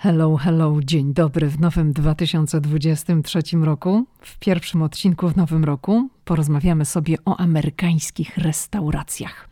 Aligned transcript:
Hello, 0.00 0.36
hello, 0.36 0.76
dzień 0.84 1.14
dobry 1.14 1.48
w 1.48 1.60
nowym 1.60 1.92
2023 1.92 3.40
roku. 3.62 4.06
W 4.20 4.38
pierwszym 4.38 4.82
odcinku 4.82 5.28
w 5.28 5.36
nowym 5.36 5.64
roku 5.64 6.08
porozmawiamy 6.24 6.84
sobie 6.84 7.16
o 7.24 7.36
amerykańskich 7.36 8.36
restauracjach. 8.36 9.48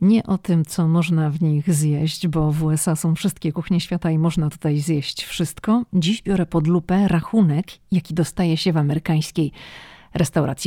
Nie 0.00 0.22
o 0.22 0.38
tym, 0.38 0.64
co 0.64 0.88
można 0.88 1.30
w 1.30 1.42
nich 1.42 1.74
zjeść, 1.74 2.28
bo 2.28 2.52
w 2.52 2.62
USA 2.62 2.96
są 2.96 3.14
wszystkie 3.14 3.52
kuchnie 3.52 3.80
świata 3.80 4.10
i 4.10 4.18
można 4.18 4.50
tutaj 4.50 4.78
zjeść 4.78 5.24
wszystko. 5.24 5.82
Dziś 5.92 6.22
biorę 6.22 6.46
pod 6.46 6.66
lupę 6.66 7.08
rachunek, 7.08 7.66
jaki 7.92 8.14
dostaje 8.14 8.56
się 8.56 8.72
w 8.72 8.76
amerykańskiej 8.76 9.44
restauracji. 9.44 9.95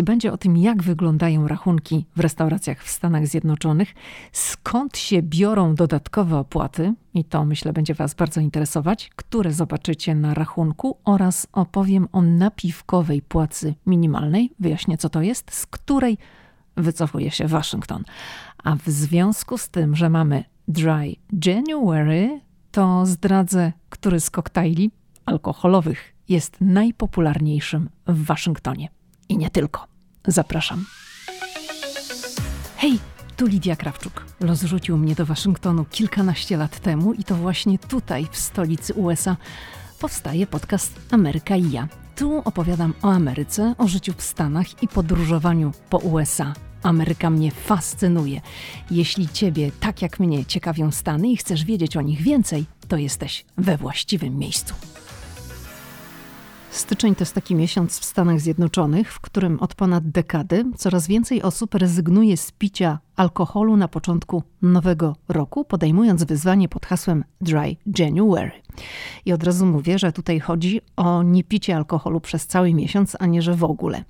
Będzie 0.03 0.33
o 0.33 0.37
tym, 0.37 0.57
jak 0.57 0.83
wyglądają 0.83 1.47
rachunki 1.47 2.05
w 2.15 2.19
restauracjach 2.19 2.83
w 2.83 2.89
Stanach 2.89 3.27
Zjednoczonych, 3.27 3.93
skąd 4.31 4.97
się 4.97 5.21
biorą 5.21 5.75
dodatkowe 5.75 6.37
opłaty, 6.37 6.93
i 7.13 7.23
to 7.23 7.45
myślę 7.45 7.73
będzie 7.73 7.93
Was 7.93 8.13
bardzo 8.13 8.41
interesować, 8.41 9.09
które 9.15 9.53
zobaczycie 9.53 10.15
na 10.15 10.33
rachunku, 10.33 10.97
oraz 11.03 11.47
opowiem 11.53 12.07
o 12.11 12.21
napiwkowej 12.21 13.21
płacy 13.21 13.75
minimalnej. 13.85 14.51
Wyjaśnię, 14.59 14.97
co 14.97 15.09
to 15.09 15.21
jest, 15.21 15.53
z 15.53 15.65
której 15.65 16.17
wycofuje 16.77 17.31
się 17.31 17.47
Waszyngton. 17.47 18.03
A 18.63 18.75
w 18.75 18.85
związku 18.85 19.57
z 19.57 19.69
tym, 19.69 19.95
że 19.95 20.09
mamy 20.09 20.43
Dry 20.67 21.15
January, 21.45 22.41
to 22.71 23.05
zdradzę, 23.05 23.73
który 23.89 24.19
z 24.19 24.29
koktajli 24.29 24.91
alkoholowych 25.25 26.15
jest 26.29 26.57
najpopularniejszym 26.61 27.89
w 28.07 28.25
Waszyngtonie. 28.25 28.98
I 29.29 29.37
nie 29.37 29.49
tylko. 29.49 29.85
Zapraszam. 30.27 30.85
Hej, 32.77 32.99
tu 33.37 33.47
Lidia 33.47 33.75
Krawczuk. 33.75 34.25
Los 34.39 34.61
rzucił 34.61 34.97
mnie 34.97 35.15
do 35.15 35.25
Waszyngtonu 35.25 35.85
kilkanaście 35.85 36.57
lat 36.57 36.79
temu 36.79 37.13
i 37.13 37.23
to 37.23 37.35
właśnie 37.35 37.79
tutaj, 37.79 38.27
w 38.31 38.37
stolicy 38.37 38.93
USA, 38.93 39.37
powstaje 39.99 40.47
podcast 40.47 40.99
Ameryka 41.11 41.55
i 41.55 41.71
ja. 41.71 41.87
Tu 42.15 42.41
opowiadam 42.45 42.93
o 43.01 43.11
Ameryce, 43.11 43.75
o 43.77 43.87
życiu 43.87 44.13
w 44.17 44.21
Stanach 44.21 44.83
i 44.83 44.87
podróżowaniu 44.87 45.71
po 45.89 45.97
USA. 45.97 46.53
Ameryka 46.83 47.29
mnie 47.29 47.51
fascynuje. 47.51 48.41
Jeśli 48.91 49.29
Ciebie, 49.29 49.71
tak 49.79 50.01
jak 50.01 50.19
mnie, 50.19 50.45
ciekawią 50.45 50.91
Stany 50.91 51.27
i 51.27 51.37
chcesz 51.37 51.65
wiedzieć 51.65 51.97
o 51.97 52.01
nich 52.01 52.21
więcej, 52.21 52.65
to 52.87 52.97
jesteś 52.97 53.45
we 53.57 53.77
właściwym 53.77 54.37
miejscu. 54.37 54.73
Styczeń 56.71 57.15
to 57.15 57.21
jest 57.21 57.35
taki 57.35 57.55
miesiąc 57.55 57.99
w 57.99 58.05
Stanach 58.05 58.39
Zjednoczonych, 58.39 59.13
w 59.13 59.19
którym 59.19 59.59
od 59.59 59.75
ponad 59.75 60.09
dekady 60.09 60.65
coraz 60.77 61.07
więcej 61.07 61.41
osób 61.41 61.75
rezygnuje 61.75 62.37
z 62.37 62.51
picia 62.51 62.99
alkoholu 63.15 63.77
na 63.77 63.87
początku 63.87 64.43
nowego 64.61 65.15
roku, 65.27 65.65
podejmując 65.65 66.23
wyzwanie 66.23 66.69
pod 66.69 66.85
hasłem 66.85 67.23
Dry 67.41 67.75
January. 67.99 68.51
I 69.25 69.33
od 69.33 69.43
razu 69.43 69.65
mówię, 69.65 69.99
że 69.99 70.11
tutaj 70.11 70.39
chodzi 70.39 70.81
o 70.95 71.23
niepicie 71.23 71.75
alkoholu 71.75 72.21
przez 72.21 72.47
cały 72.47 72.73
miesiąc, 72.73 73.15
a 73.19 73.25
nie 73.25 73.41
że 73.41 73.55
w 73.55 73.63
ogóle. 73.63 74.03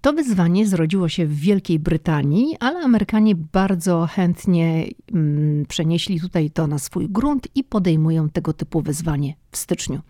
To 0.00 0.12
wyzwanie 0.12 0.66
zrodziło 0.66 1.08
się 1.08 1.26
w 1.26 1.34
Wielkiej 1.40 1.78
Brytanii, 1.78 2.56
ale 2.60 2.80
Amerykanie 2.80 3.34
bardzo 3.34 4.06
chętnie 4.06 4.86
mm, 5.14 5.66
przenieśli 5.66 6.20
tutaj 6.20 6.50
to 6.50 6.66
na 6.66 6.78
swój 6.78 7.08
grunt 7.08 7.48
i 7.54 7.64
podejmują 7.64 8.28
tego 8.28 8.52
typu 8.52 8.82
wyzwanie 8.82 9.34
w 9.50 9.56
styczniu. 9.56 10.00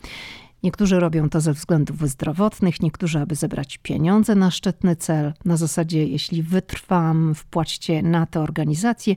Niektórzy 0.63 1.01
robią 1.01 1.29
to 1.29 1.41
ze 1.41 1.53
względów 1.53 2.09
zdrowotnych, 2.09 2.83
niektórzy, 2.83 3.19
aby 3.19 3.35
zebrać 3.35 3.79
pieniądze 3.79 4.35
na 4.35 4.51
szczytny 4.51 4.97
cel, 4.97 5.33
na 5.45 5.57
zasadzie 5.57 6.07
jeśli 6.07 6.43
wytrwam, 6.43 7.35
wpłaćcie 7.35 8.03
na 8.03 8.27
tę 8.27 8.41
organizację, 8.41 9.15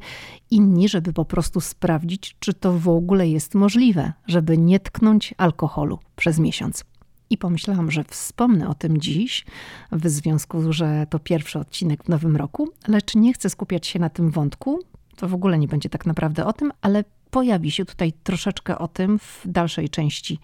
inni, 0.51 0.89
żeby 0.89 1.13
po 1.13 1.25
prostu 1.25 1.61
sprawdzić, 1.61 2.35
czy 2.39 2.53
to 2.53 2.79
w 2.79 2.89
ogóle 2.89 3.27
jest 3.27 3.55
możliwe, 3.55 4.13
żeby 4.27 4.57
nie 4.57 4.79
tknąć 4.79 5.33
alkoholu 5.37 5.99
przez 6.15 6.39
miesiąc. 6.39 6.83
I 7.29 7.37
pomyślałam, 7.37 7.91
że 7.91 8.03
wspomnę 8.03 8.69
o 8.69 8.73
tym 8.73 9.01
dziś, 9.01 9.45
w 9.91 10.09
związku, 10.09 10.73
że 10.73 11.07
to 11.09 11.19
pierwszy 11.19 11.59
odcinek 11.59 12.03
w 12.03 12.09
nowym 12.09 12.35
roku, 12.35 12.69
lecz 12.87 13.15
nie 13.15 13.33
chcę 13.33 13.49
skupiać 13.49 13.87
się 13.87 13.99
na 13.99 14.09
tym 14.09 14.31
wątku. 14.31 14.79
To 15.15 15.27
w 15.27 15.33
ogóle 15.33 15.59
nie 15.59 15.67
będzie 15.67 15.89
tak 15.89 16.05
naprawdę 16.05 16.45
o 16.45 16.53
tym, 16.53 16.71
ale 16.81 17.03
pojawi 17.31 17.71
się 17.71 17.85
tutaj 17.85 18.13
troszeczkę 18.23 18.77
o 18.77 18.87
tym 18.87 19.19
w 19.19 19.41
dalszej 19.45 19.89
części 19.89 20.39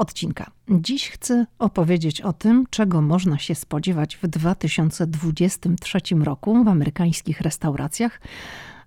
odcinka. 0.00 0.50
Dziś 0.70 1.10
chcę 1.10 1.46
opowiedzieć 1.58 2.20
o 2.20 2.32
tym, 2.32 2.66
czego 2.70 3.02
można 3.02 3.38
się 3.38 3.54
spodziewać 3.54 4.16
w 4.16 4.26
2023 4.26 5.98
roku 6.14 6.64
w 6.64 6.68
amerykańskich 6.68 7.40
restauracjach. 7.40 8.20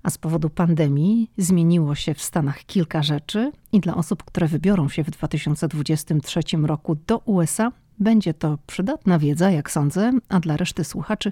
A 0.03 0.09
z 0.09 0.17
powodu 0.17 0.49
pandemii 0.49 1.31
zmieniło 1.37 1.95
się 1.95 2.13
w 2.13 2.21
Stanach 2.21 2.65
kilka 2.65 3.03
rzeczy, 3.03 3.51
i 3.71 3.79
dla 3.79 3.95
osób, 3.95 4.23
które 4.23 4.47
wybiorą 4.47 4.89
się 4.89 5.03
w 5.03 5.09
2023 5.09 6.39
roku 6.63 6.97
do 7.07 7.17
USA, 7.17 7.71
będzie 7.99 8.33
to 8.33 8.57
przydatna 8.67 9.19
wiedza, 9.19 9.51
jak 9.51 9.71
sądzę, 9.71 10.11
a 10.29 10.39
dla 10.39 10.57
reszty 10.57 10.83
słuchaczy 10.83 11.31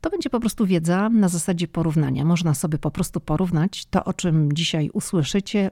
to 0.00 0.10
będzie 0.10 0.30
po 0.30 0.40
prostu 0.40 0.66
wiedza 0.66 1.08
na 1.08 1.28
zasadzie 1.28 1.68
porównania. 1.68 2.24
Można 2.24 2.54
sobie 2.54 2.78
po 2.78 2.90
prostu 2.90 3.20
porównać 3.20 3.86
to, 3.86 4.04
o 4.04 4.12
czym 4.12 4.52
dzisiaj 4.52 4.90
usłyszycie, 4.92 5.70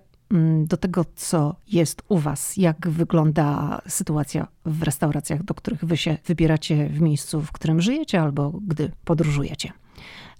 do 0.65 0.77
tego, 0.77 1.05
co 1.17 1.57
jest 1.69 2.03
u 2.09 2.19
Was, 2.19 2.57
jak 2.57 2.89
wygląda 2.89 3.81
sytuacja 3.89 4.47
w 4.65 4.83
restauracjach, 4.83 5.43
do 5.43 5.55
których 5.55 5.85
Wy 5.85 5.97
się 5.97 6.19
wybieracie 6.27 6.89
w 6.89 7.01
miejscu, 7.01 7.41
w 7.43 7.53
którym 7.53 7.81
żyjecie 7.81 8.21
albo 8.21 8.53
gdy 8.67 8.93
podróżujecie. 9.05 9.73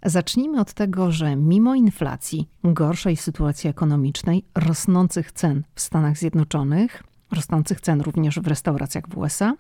Zacznijmy 0.03 0.61
od 0.61 0.73
tego, 0.73 1.13
że 1.13 1.37
mimo 1.37 1.75
inflacji, 1.75 2.49
gorszej 2.65 3.17
sytuacji 3.17 3.71
ekonomicznej, 3.71 4.45
rosnących 4.55 5.33
cen 5.33 5.63
w 5.75 5.81
Stanach 5.81 6.19
Zjednoczonych, 6.19 7.03
rosnących 7.33 7.81
cen 7.81 8.01
również 8.01 8.41
w 8.41 8.47
restauracjach 8.47 9.09
w 9.09 9.19
USA, 9.19 9.55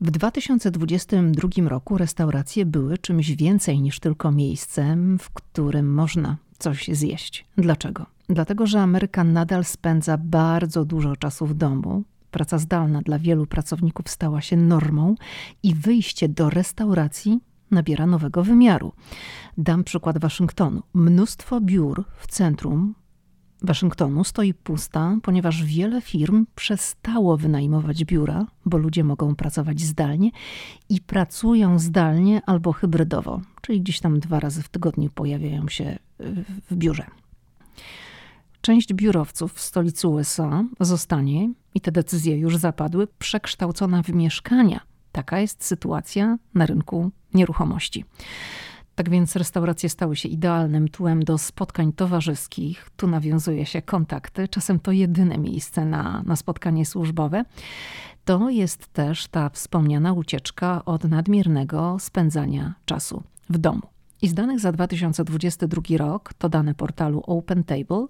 w 0.00 0.10
2022 0.10 1.68
roku 1.68 1.98
restauracje 1.98 2.66
były 2.66 2.98
czymś 2.98 3.30
więcej 3.30 3.80
niż 3.80 4.00
tylko 4.00 4.32
miejscem, 4.32 5.18
w 5.18 5.30
którym 5.30 5.94
można 5.94 6.36
coś 6.64 6.88
zjeść. 6.92 7.44
Dlaczego? 7.56 8.06
Dlatego, 8.28 8.66
że 8.66 8.80
Ameryka 8.80 9.24
nadal 9.24 9.64
spędza 9.64 10.18
bardzo 10.18 10.84
dużo 10.84 11.16
czasu 11.16 11.46
w 11.46 11.54
domu. 11.54 12.02
Praca 12.30 12.58
zdalna 12.58 13.02
dla 13.02 13.18
wielu 13.18 13.46
pracowników 13.46 14.08
stała 14.08 14.40
się 14.40 14.56
normą 14.56 15.14
i 15.62 15.74
wyjście 15.74 16.28
do 16.28 16.50
restauracji 16.50 17.40
nabiera 17.70 18.06
nowego 18.06 18.44
wymiaru. 18.44 18.92
Dam 19.58 19.84
przykład 19.84 20.18
Waszyngtonu. 20.18 20.82
Mnóstwo 20.94 21.60
biur 21.60 22.04
w 22.16 22.26
centrum 22.26 22.94
Waszyngtonu 23.62 24.24
stoi 24.24 24.54
pusta, 24.54 25.16
ponieważ 25.22 25.64
wiele 25.64 26.00
firm 26.00 26.46
przestało 26.54 27.36
wynajmować 27.36 28.04
biura, 28.04 28.46
bo 28.66 28.78
ludzie 28.78 29.04
mogą 29.04 29.34
pracować 29.34 29.80
zdalnie 29.80 30.30
i 30.88 31.00
pracują 31.00 31.78
zdalnie 31.78 32.42
albo 32.46 32.72
hybrydowo, 32.72 33.40
czyli 33.62 33.80
gdzieś 33.80 34.00
tam 34.00 34.20
dwa 34.20 34.40
razy 34.40 34.62
w 34.62 34.68
tygodniu 34.68 35.10
pojawiają 35.14 35.68
się 35.68 35.98
w 36.70 36.76
biurze. 36.76 37.06
Część 38.60 38.94
biurowców 38.94 39.52
w 39.54 39.60
stolicy 39.60 40.08
USA 40.08 40.64
zostanie, 40.80 41.52
i 41.74 41.80
te 41.80 41.92
decyzje 41.92 42.38
już 42.38 42.56
zapadły, 42.56 43.06
przekształcona 43.18 44.02
w 44.02 44.08
mieszkania. 44.08 44.80
Taka 45.12 45.38
jest 45.38 45.64
sytuacja 45.64 46.38
na 46.54 46.66
rynku 46.66 47.10
nieruchomości. 47.34 48.04
Tak 48.94 49.10
więc 49.10 49.36
restauracje 49.36 49.88
stały 49.88 50.16
się 50.16 50.28
idealnym 50.28 50.88
tłem 50.88 51.24
do 51.24 51.38
spotkań 51.38 51.92
towarzyskich. 51.92 52.90
Tu 52.96 53.06
nawiązuje 53.06 53.66
się 53.66 53.82
kontakty, 53.82 54.48
czasem 54.48 54.80
to 54.80 54.92
jedyne 54.92 55.38
miejsce 55.38 55.84
na, 55.84 56.22
na 56.26 56.36
spotkanie 56.36 56.86
służbowe. 56.86 57.44
To 58.24 58.50
jest 58.50 58.92
też 58.92 59.26
ta 59.26 59.48
wspomniana 59.48 60.12
ucieczka 60.12 60.84
od 60.84 61.04
nadmiernego 61.04 61.96
spędzania 62.00 62.74
czasu 62.84 63.22
w 63.50 63.58
domu. 63.58 63.93
I 64.24 64.28
z 64.28 64.34
danych 64.34 64.60
za 64.60 64.72
2022 64.72 65.82
rok, 65.96 66.34
to 66.34 66.48
dane 66.48 66.74
portalu 66.74 67.22
OpenTable, 67.26 68.06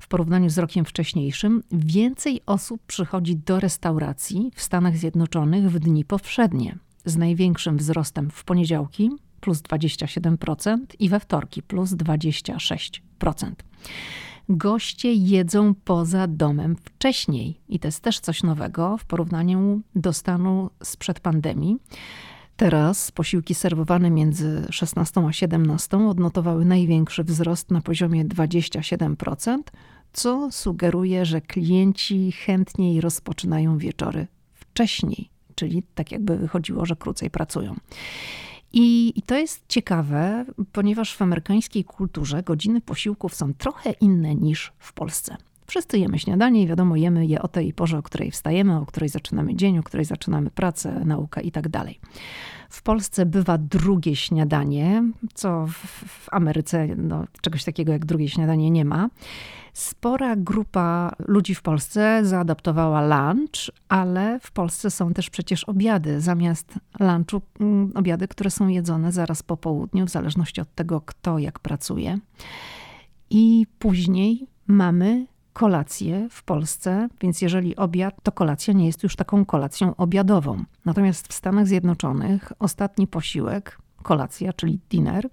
w 0.00 0.08
porównaniu 0.08 0.50
z 0.50 0.58
rokiem 0.58 0.84
wcześniejszym, 0.84 1.62
więcej 1.72 2.40
osób 2.46 2.82
przychodzi 2.86 3.36
do 3.36 3.60
restauracji 3.60 4.50
w 4.54 4.62
Stanach 4.62 4.96
Zjednoczonych 4.96 5.70
w 5.70 5.78
dni 5.78 6.04
powszednie, 6.04 6.78
z 7.04 7.16
największym 7.16 7.76
wzrostem 7.76 8.30
w 8.30 8.44
poniedziałki 8.44 9.10
plus 9.40 9.62
27% 9.62 10.76
i 10.98 11.08
we 11.08 11.20
wtorki 11.20 11.62
plus 11.62 11.90
26%. 11.90 13.00
Goście 14.48 15.12
jedzą 15.12 15.74
poza 15.74 16.26
domem 16.26 16.76
wcześniej 16.76 17.60
i 17.68 17.78
to 17.78 17.88
jest 17.88 18.00
też 18.00 18.20
coś 18.20 18.42
nowego 18.42 18.96
w 18.98 19.04
porównaniu 19.04 19.80
do 19.94 20.12
stanu 20.12 20.70
sprzed 20.82 21.20
pandemii. 21.20 21.76
Teraz 22.60 23.10
posiłki 23.10 23.54
serwowane 23.54 24.10
między 24.10 24.66
16 24.70 25.20
a 25.28 25.32
17 25.32 25.96
odnotowały 26.08 26.64
największy 26.64 27.24
wzrost 27.24 27.70
na 27.70 27.80
poziomie 27.80 28.24
27%, 28.24 29.58
co 30.12 30.48
sugeruje, 30.52 31.24
że 31.24 31.40
klienci 31.40 32.32
chętniej 32.32 33.00
rozpoczynają 33.00 33.78
wieczory 33.78 34.26
wcześniej, 34.54 35.30
czyli 35.54 35.82
tak 35.94 36.12
jakby 36.12 36.36
wychodziło, 36.36 36.86
że 36.86 36.96
krócej 36.96 37.30
pracują. 37.30 37.74
I, 38.72 39.12
I, 39.16 39.22
to 39.22 39.34
jest 39.34 39.64
ciekawe, 39.68 40.44
ponieważ 40.72 41.16
w 41.16 41.22
amerykańskiej 41.22 41.84
kulturze 41.84 42.42
godziny 42.42 42.80
posiłków 42.80 43.34
są 43.34 43.54
trochę 43.54 43.90
inne 43.90 44.34
niż 44.34 44.72
w 44.78 44.92
Polsce. 44.92 45.36
Wszyscy 45.70 45.98
jemy 45.98 46.18
śniadanie 46.18 46.62
i 46.62 46.66
wiadomo, 46.66 46.96
jemy 46.96 47.26
je 47.26 47.42
o 47.42 47.48
tej 47.48 47.72
porze, 47.72 47.98
o 47.98 48.02
której 48.02 48.30
wstajemy, 48.30 48.76
o 48.76 48.86
której 48.86 49.08
zaczynamy 49.08 49.54
dzień, 49.54 49.78
o 49.78 49.82
której 49.82 50.04
zaczynamy 50.04 50.50
pracę, 50.50 51.02
naukę 51.04 51.40
i 51.40 51.52
tak 51.52 51.68
dalej. 51.68 52.00
W 52.70 52.82
Polsce 52.82 53.26
bywa 53.26 53.58
drugie 53.58 54.16
śniadanie, 54.16 55.02
co 55.34 55.66
w, 55.66 56.28
Ameryce 56.30 56.86
no, 56.96 57.24
czegoś 57.40 57.64
takiego 57.64 57.92
jak 57.92 58.04
drugie 58.04 58.28
śniadanie 58.28 58.70
nie 58.70 58.84
ma. 58.84 59.08
Spora 59.72 60.36
grupa 60.36 61.12
ludzi 61.28 61.54
w 61.54 61.62
Polsce 61.62 62.20
zaadaptowała 62.24 63.00
lunch, 63.02 63.70
ale 63.88 64.40
w 64.40 64.52
Polsce 64.52 64.90
są 64.90 65.14
też 65.14 65.30
przecież 65.30 65.64
obiady. 65.64 66.20
Zamiast 66.20 66.74
lunchu, 67.00 67.42
mm, 67.60 67.92
obiady, 67.94 68.28
które 68.28 68.50
są 68.50 68.68
jedzone 68.68 69.12
zaraz 69.12 69.42
po 69.42 69.56
południu, 69.56 70.06
w 70.06 70.10
zależności 70.10 70.60
od 70.60 70.74
tego, 70.74 71.00
kto 71.00 71.38
jak 71.38 71.58
pracuje. 71.58 72.18
I 73.30 73.66
później 73.78 74.46
mamy 74.66 75.26
kolację 75.60 76.28
w 76.30 76.42
Polsce, 76.42 77.08
więc 77.20 77.42
jeżeli 77.42 77.76
obiad, 77.76 78.14
to 78.22 78.32
kolacja 78.32 78.74
nie 78.74 78.86
jest 78.86 79.02
już 79.02 79.16
taką 79.16 79.44
kolacją 79.44 79.96
obiadową. 79.96 80.64
Natomiast 80.84 81.28
w 81.28 81.32
Stanach 81.32 81.66
Zjednoczonych 81.66 82.52
ostatni 82.58 83.06
posiłek, 83.06 83.78
kolacja, 84.02 84.52
czyli 84.52 84.80
dinner, 84.90 85.28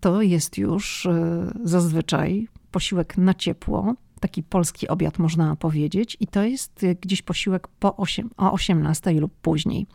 to 0.00 0.22
jest 0.22 0.58
już 0.58 1.06
e, 1.06 1.52
zazwyczaj 1.64 2.48
posiłek 2.70 3.18
na 3.18 3.34
ciepło, 3.34 3.94
taki 4.20 4.42
polski 4.42 4.88
obiad 4.88 5.18
można 5.18 5.56
powiedzieć, 5.56 6.16
i 6.20 6.26
to 6.26 6.42
jest 6.42 6.86
gdzieś 7.00 7.22
posiłek 7.22 7.68
po 7.68 7.96
8, 7.96 8.30
o 8.36 8.52
18 8.52 9.12
lub 9.12 9.32
później. 9.42 9.86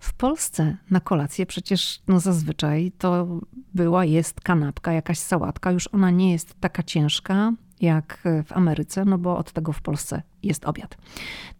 W 0.00 0.14
Polsce 0.14 0.76
na 0.90 1.00
kolację 1.00 1.46
przecież 1.46 2.02
no 2.08 2.20
zazwyczaj 2.20 2.92
to 2.98 3.26
była, 3.74 4.04
jest 4.04 4.40
kanapka, 4.40 4.92
jakaś 4.92 5.18
sałatka, 5.18 5.72
już 5.72 5.88
ona 5.92 6.10
nie 6.10 6.32
jest 6.32 6.54
taka 6.60 6.82
ciężka, 6.82 7.52
jak 7.82 8.22
w 8.44 8.52
Ameryce, 8.52 9.04
no 9.04 9.18
bo 9.18 9.36
od 9.36 9.52
tego 9.52 9.72
w 9.72 9.82
Polsce 9.82 10.22
jest 10.42 10.64
obiad. 10.64 10.96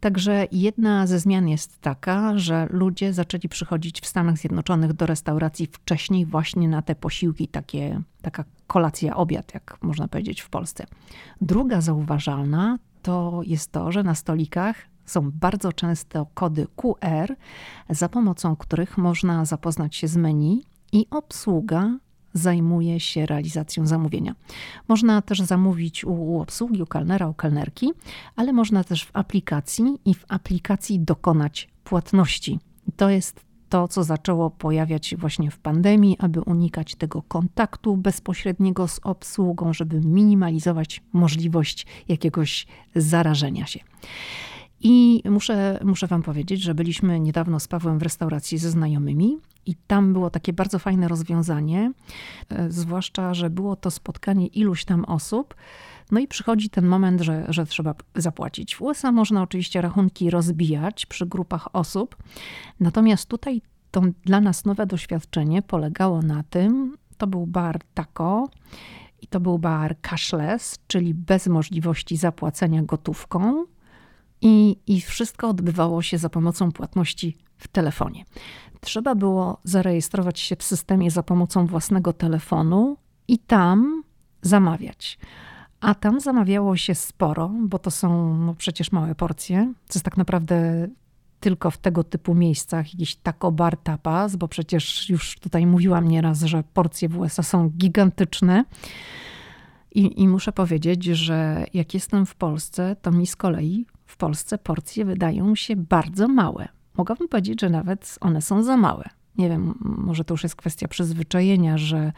Także 0.01 0.47
jedna 0.53 1.07
ze 1.07 1.19
zmian 1.19 1.49
jest 1.49 1.81
taka, 1.81 2.39
że 2.39 2.67
ludzie 2.71 3.13
zaczęli 3.13 3.49
przychodzić 3.49 4.01
w 4.01 4.07
Stanach 4.07 4.39
Zjednoczonych 4.39 4.93
do 4.93 5.07
restauracji 5.07 5.67
wcześniej 5.67 6.27
właśnie 6.27 6.69
na 6.69 6.83
te 6.83 6.95
posiłki, 6.95 7.49
takie, 7.49 8.01
taka 8.23 8.45
kolacja, 8.67 9.17
obiad, 9.17 9.55
jak 9.55 9.79
można 9.83 10.09
powiedzieć 10.09 10.41
w 10.41 10.51
Polsce. 10.51 10.87
Druga 11.41 11.81
zauważalna 11.81 12.79
to 13.03 13.41
jest 13.47 13.73
to, 13.73 13.93
że 13.93 14.03
na 14.03 14.15
stolikach 14.15 14.77
są 15.05 15.31
bardzo 15.31 15.73
często 15.73 16.27
kody 16.35 16.67
QR, 16.77 17.37
za 17.91 18.09
pomocą 18.09 18.57
których 18.57 18.99
można 18.99 19.45
zapoznać 19.45 19.97
się 19.97 20.09
z 20.09 20.17
menu 20.17 20.65
i 20.93 21.07
obsługa 21.11 21.99
zajmuje 22.33 23.01
się 23.01 23.27
realizacją 23.27 23.87
zamówienia. 23.87 24.35
Można 24.89 25.23
też 25.23 25.41
zamówić 25.41 26.05
u 26.05 26.41
obsługi, 26.41 26.83
u 26.83 26.87
kelnera, 26.87 27.29
u 27.29 27.35
kelnerki, 27.35 27.93
ale 28.37 28.53
można 28.53 28.85
też 28.85 29.05
w 29.05 29.11
aplikacji 29.13 29.85
i 30.05 30.15
w 30.15 30.25
aplikacji 30.29 31.01
dokonać 31.01 31.69
płatności. 31.85 32.59
To 32.97 33.11
jest 33.11 33.41
to, 33.69 33.89
co 33.89 34.05
zaczęło 34.05 34.51
pojawiać 34.51 35.07
się 35.07 35.17
właśnie 35.17 35.51
w 35.51 35.59
pandemii, 35.59 36.17
aby 36.19 36.41
unikać 36.41 36.95
tego 36.95 37.23
kontaktu 37.23 37.97
bezpośredniego 37.97 38.89
z 38.89 39.01
obsługą, 39.03 39.73
żeby 39.73 40.01
minimalizować 40.01 41.03
możliwość 41.13 41.87
jakiegoś 42.09 42.67
zarażenia 42.95 43.67
się. 43.67 43.81
I 44.83 45.23
muszę, 45.31 45.79
muszę 45.85 46.07
Wam 46.07 46.23
powiedzieć, 46.23 46.63
że 46.63 46.75
byliśmy 46.75 47.21
niedawno 47.21 47.61
z 47.61 47.69
Pawłem 47.69 47.99
w 47.99 48.03
restauracji 48.03 48.59
ze 48.59 48.71
znajomymi 48.71 49.39
i 49.67 49.75
tam 49.87 50.13
było 50.13 50.31
takie 50.31 50.53
bardzo 50.53 50.79
fajne 50.79 51.09
rozwiązanie, 51.09 51.93
e, 52.49 52.71
zwłaszcza, 52.71 53.35
że 53.35 53.51
było 53.51 53.77
to 53.77 53.91
spotkanie 53.91 54.47
iluś 54.47 54.85
tam 54.85 55.05
osób. 55.05 55.55
No 56.11 56.21
i 56.21 56.29
przychodzi 56.29 56.71
ten 56.71 56.87
moment, 56.87 57.21
że, 57.21 57.47
że 57.49 57.67
trzeba 57.67 57.95
zapłacić. 58.15 58.77
W 58.77 58.83
USA 58.83 59.13
można 59.13 59.43
oczywiście 59.43 59.81
rachunki 59.81 60.31
rozbijać 60.31 61.07
przy 61.07 61.27
grupach 61.27 61.69
osób, 61.73 62.17
natomiast 62.81 63.29
tutaj 63.29 63.63
to 63.91 64.03
dla 64.25 64.41
nas 64.41 64.65
nowe 64.65 64.87
doświadczenie 64.87 65.63
polegało 65.63 66.23
na 66.23 66.43
tym, 66.43 66.97
to 67.19 67.27
był 67.27 67.47
bar 67.47 67.81
taco 67.95 68.49
i 69.21 69.27
to 69.27 69.41
był 69.41 69.59
bar 69.59 69.97
cashless, 70.01 70.79
czyli 70.87 71.15
bez 71.15 71.47
możliwości 71.47 72.17
zapłacenia 72.17 72.83
gotówką. 72.83 73.65
I, 74.43 74.77
I 74.87 75.01
wszystko 75.01 75.49
odbywało 75.49 76.03
się 76.03 76.19
za 76.19 76.29
pomocą 76.29 76.73
płatności 76.73 77.37
w 77.57 77.69
telefonie. 77.69 78.25
Trzeba 78.81 79.15
było 79.15 79.61
zarejestrować 79.65 80.41
się 80.41 80.57
w 80.57 80.63
systemie 80.63 81.11
za 81.11 81.23
pomocą 81.23 81.67
własnego 81.67 82.13
telefonu 82.13 82.97
i 83.29 83.39
tam 83.39 84.03
zamawiać. 84.43 85.19
A 85.81 85.95
tam 85.95 86.21
zamawiało 86.21 86.77
się 86.77 86.95
sporo, 86.95 87.51
bo 87.61 87.79
to 87.79 87.91
są 87.91 88.37
no 88.37 88.55
przecież 88.55 88.93
małe 88.93 89.15
porcje, 89.15 89.73
co 89.89 89.97
jest 89.97 90.05
tak 90.05 90.17
naprawdę 90.17 90.89
tylko 91.41 91.71
w 91.71 91.79
tego 91.79 92.05
typu 92.05 92.35
miejscach, 92.35 92.95
jakiś 92.95 93.17
taco 93.17 93.53
bar 93.53 93.77
tapas, 93.77 94.37
bo 94.37 94.49
przecież 94.49 95.11
już 95.11 95.39
tutaj 95.39 95.67
mówiłam 95.67 96.09
nieraz, 96.09 96.41
że 96.43 96.63
porcje 96.75 97.09
w 97.09 97.19
USA 97.19 97.43
są 97.43 97.69
gigantyczne. 97.69 98.65
I, 99.95 100.23
I 100.23 100.29
muszę 100.29 100.53
powiedzieć, 100.53 101.05
że 101.05 101.65
jak 101.75 101.95
jestem 101.95 102.27
w 102.27 102.35
Polsce, 102.35 102.97
to 103.03 103.11
mi 103.11 103.27
z 103.27 103.37
kolei 103.37 103.87
w 104.13 104.17
Polsce 104.17 104.59
porcje 104.59 105.05
wydają 105.05 105.55
się 105.55 105.77
bardzo 105.77 106.29
małe. 106.29 106.69
Mogłabym 106.97 107.29
powiedzieć, 107.29 107.61
że 107.61 107.71
nawet 107.71 108.19
one 108.21 108.43
są 108.43 108.63
za 108.63 108.77
małe. 108.77 109.09
Nie 109.39 109.49
wiem, 109.49 109.75
może 109.81 110.25
to 110.25 110.35
już 110.35 110.43
jest 110.43 110.57
kwestia 110.57 110.89
przyzwyczajenia, 110.89 111.79
że 111.79 112.13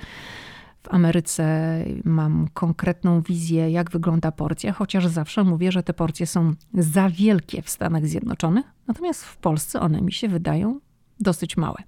w 0.82 0.94
Ameryce 0.94 1.79
mam 2.05 2.49
konkretną 2.55 3.23
wizję, 3.23 3.70
jak 3.70 3.91
wygląda 3.91 4.32
porcja, 4.32 4.73
chociaż 4.73 5.06
zawsze 5.06 5.44
mówię, 5.44 5.73
że 5.73 5.82
te 5.82 5.94
porcje 5.94 6.26
są 6.26 6.55
za 6.75 7.11
wielkie 7.11 7.62
w 7.62 7.70
Stanach 7.70 8.06
Zjednoczonych, 8.06 8.67
natomiast 8.87 9.25
w 9.25 9.37
Polsce 9.37 9.81
one 9.81 10.02
mi 10.02 10.12
się 10.12 10.29
wydają 10.29 10.81
dosyć 11.20 11.56
małe. 11.56 11.79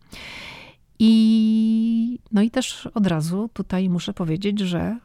I 0.98 2.18
no 2.32 2.42
i 2.42 2.50
też 2.50 2.88
od 2.94 3.06
razu 3.06 3.50
tutaj 3.52 3.88
muszę 3.88 4.14
powiedzieć, 4.14 4.60
że 4.60 4.98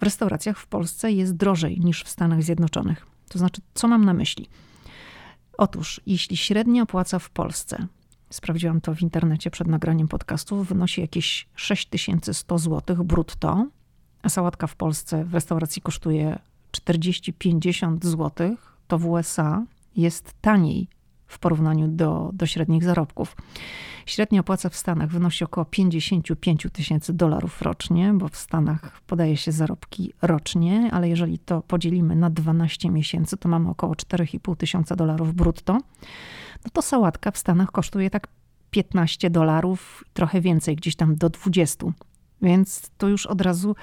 w 0.00 0.02
restauracjach 0.02 0.58
w 0.58 0.66
Polsce 0.66 1.12
jest 1.12 1.36
drożej 1.36 1.80
niż 1.80 2.04
w 2.04 2.08
Stanach 2.08 2.42
Zjednoczonych. 2.42 3.07
To 3.28 3.38
znaczy, 3.38 3.60
co 3.74 3.88
mam 3.88 4.04
na 4.04 4.14
myśli? 4.14 4.48
Otóż, 5.58 6.00
jeśli 6.06 6.36
średnia 6.36 6.86
płaca 6.86 7.18
w 7.18 7.30
Polsce, 7.30 7.86
sprawdziłam 8.30 8.80
to 8.80 8.94
w 8.94 9.02
internecie 9.02 9.50
przed 9.50 9.68
nagraniem 9.68 10.08
podcastu, 10.08 10.64
wynosi 10.64 11.00
jakieś 11.00 11.48
6100 11.54 12.58
zł 12.58 13.04
brutto, 13.04 13.66
a 14.22 14.28
sałatka 14.28 14.66
w 14.66 14.76
Polsce 14.76 15.24
w 15.24 15.34
restauracji 15.34 15.82
kosztuje 15.82 16.38
40-50 16.72 18.04
zł, 18.04 18.56
to 18.88 18.98
w 18.98 19.06
USA 19.06 19.64
jest 19.96 20.34
taniej 20.40 20.88
w 21.28 21.38
porównaniu 21.38 21.88
do, 21.88 22.30
do 22.32 22.46
średnich 22.46 22.84
zarobków. 22.84 23.36
Średnia 24.06 24.42
płaca 24.42 24.68
w 24.68 24.76
Stanach 24.76 25.08
wynosi 25.08 25.44
około 25.44 25.64
55 25.64 26.66
tysięcy 26.72 27.12
dolarów 27.12 27.62
rocznie, 27.62 28.14
bo 28.14 28.28
w 28.28 28.36
Stanach 28.36 29.00
podaje 29.06 29.36
się 29.36 29.52
zarobki 29.52 30.12
rocznie, 30.22 30.88
ale 30.92 31.08
jeżeli 31.08 31.38
to 31.38 31.62
podzielimy 31.62 32.16
na 32.16 32.30
12 32.30 32.90
miesięcy, 32.90 33.36
to 33.36 33.48
mamy 33.48 33.70
około 33.70 33.94
4,5 33.94 34.56
tysiąca 34.56 34.96
dolarów 34.96 35.34
brutto. 35.34 35.72
No 36.64 36.70
to 36.72 36.82
sałatka 36.82 37.30
w 37.30 37.38
Stanach 37.38 37.70
kosztuje 37.70 38.10
tak 38.10 38.28
15 38.70 39.30
dolarów, 39.30 40.04
trochę 40.12 40.40
więcej, 40.40 40.76
gdzieś 40.76 40.96
tam 40.96 41.16
do 41.16 41.30
20. 41.30 41.86
Więc 42.42 42.90
to 42.98 43.08
już 43.08 43.26
od 43.26 43.40
razu 43.40 43.76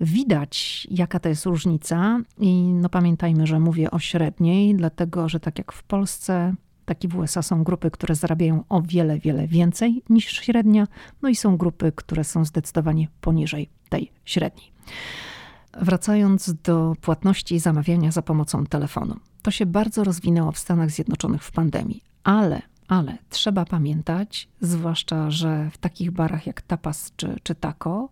widać, 0.00 0.86
jaka 0.90 1.20
to 1.20 1.28
jest 1.28 1.46
różnica. 1.46 2.20
I 2.38 2.62
no 2.62 2.88
pamiętajmy, 2.88 3.46
że 3.46 3.60
mówię 3.60 3.90
o 3.90 3.98
średniej, 3.98 4.74
dlatego 4.74 5.28
że 5.28 5.40
tak 5.40 5.58
jak 5.58 5.72
w 5.72 5.82
Polsce 5.82 6.54
tak 6.90 7.04
i 7.04 7.08
w 7.08 7.16
USA 7.16 7.42
są 7.42 7.64
grupy, 7.64 7.90
które 7.90 8.14
zarabiają 8.14 8.64
o 8.68 8.82
wiele, 8.82 9.18
wiele 9.18 9.46
więcej 9.46 10.02
niż 10.08 10.24
średnia, 10.24 10.86
no 11.22 11.28
i 11.28 11.36
są 11.36 11.56
grupy, 11.56 11.92
które 11.96 12.24
są 12.24 12.44
zdecydowanie 12.44 13.08
poniżej 13.20 13.68
tej 13.88 14.12
średniej. 14.24 14.72
Wracając 15.80 16.54
do 16.62 16.96
płatności 17.00 17.54
i 17.54 17.60
zamawiania 17.60 18.10
za 18.10 18.22
pomocą 18.22 18.66
telefonu. 18.66 19.16
To 19.42 19.50
się 19.50 19.66
bardzo 19.66 20.04
rozwinęło 20.04 20.52
w 20.52 20.58
Stanach 20.58 20.90
Zjednoczonych 20.90 21.42
w 21.42 21.52
pandemii, 21.52 22.02
ale, 22.24 22.62
ale 22.88 23.18
trzeba 23.28 23.64
pamiętać, 23.64 24.48
zwłaszcza, 24.60 25.30
że 25.30 25.70
w 25.72 25.78
takich 25.78 26.10
barach 26.10 26.46
jak 26.46 26.62
tapas 26.62 27.12
czy, 27.16 27.36
czy 27.42 27.54
taco, 27.54 28.08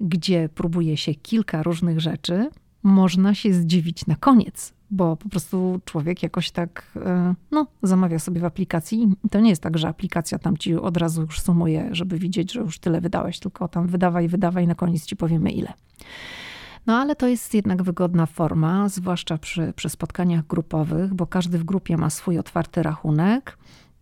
gdzie 0.00 0.48
próbuje 0.48 0.96
się 0.96 1.14
kilka 1.14 1.62
różnych 1.62 2.00
rzeczy, 2.00 2.50
można 2.82 3.34
się 3.34 3.54
zdziwić 3.54 4.06
na 4.06 4.16
koniec, 4.16 4.72
bo 4.90 5.16
po 5.16 5.28
prostu 5.28 5.80
człowiek 5.84 6.22
jakoś 6.22 6.50
tak 6.50 6.92
e, 6.96 7.34
no, 7.50 7.66
zamawia 7.82 8.18
sobie 8.18 8.40
w 8.40 8.44
aplikacji. 8.44 9.08
To 9.30 9.40
nie 9.40 9.50
jest 9.50 9.62
tak, 9.62 9.78
że 9.78 9.88
aplikacja 9.88 10.38
tam 10.38 10.56
ci 10.56 10.74
od 10.74 10.96
razu 10.96 11.22
już 11.22 11.40
sumuje, 11.40 11.88
żeby 11.92 12.18
widzieć, 12.18 12.52
że 12.52 12.60
już 12.60 12.78
tyle 12.78 13.00
wydałeś, 13.00 13.38
tylko 13.38 13.68
tam 13.68 13.86
wydawaj, 13.86 14.28
wydawaj, 14.28 14.66
na 14.66 14.74
koniec 14.74 15.06
ci 15.06 15.16
powiemy 15.16 15.50
ile. 15.50 15.72
No 16.86 16.96
ale 16.96 17.16
to 17.16 17.26
jest 17.26 17.54
jednak 17.54 17.82
wygodna 17.82 18.26
forma, 18.26 18.88
zwłaszcza 18.88 19.38
przy, 19.38 19.72
przy 19.76 19.88
spotkaniach 19.88 20.46
grupowych, 20.46 21.14
bo 21.14 21.26
każdy 21.26 21.58
w 21.58 21.64
grupie 21.64 21.96
ma 21.96 22.10
swój 22.10 22.38
otwarty 22.38 22.82
rachunek. 22.82 23.58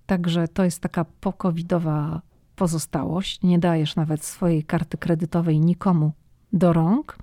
Także 0.07 0.49
to 0.49 0.64
jest 0.64 0.80
taka 0.80 1.04
pokowidowa 1.04 2.23
pozostałość. 2.57 3.42
Nie 3.42 3.59
dajesz 3.59 3.97
nawet 3.97 4.25
swojej 4.25 4.64
karty 4.64 4.97
kredytowej 4.97 5.61
nikomu 5.61 6.12
do 6.52 6.73
rąk. 6.73 7.18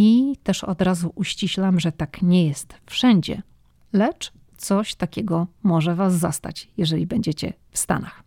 I 0.00 0.36
też 0.42 0.64
od 0.64 0.82
razu 0.82 1.12
uściślam, 1.14 1.80
że 1.80 1.92
tak 1.92 2.22
nie 2.22 2.46
jest 2.46 2.74
wszędzie, 2.86 3.42
lecz 3.92 4.32
coś 4.56 4.94
takiego 4.94 5.46
może 5.62 5.94
Was 5.94 6.14
zastać, 6.14 6.68
jeżeli 6.76 7.06
będziecie 7.06 7.52
w 7.70 7.78
Stanach. 7.78 8.22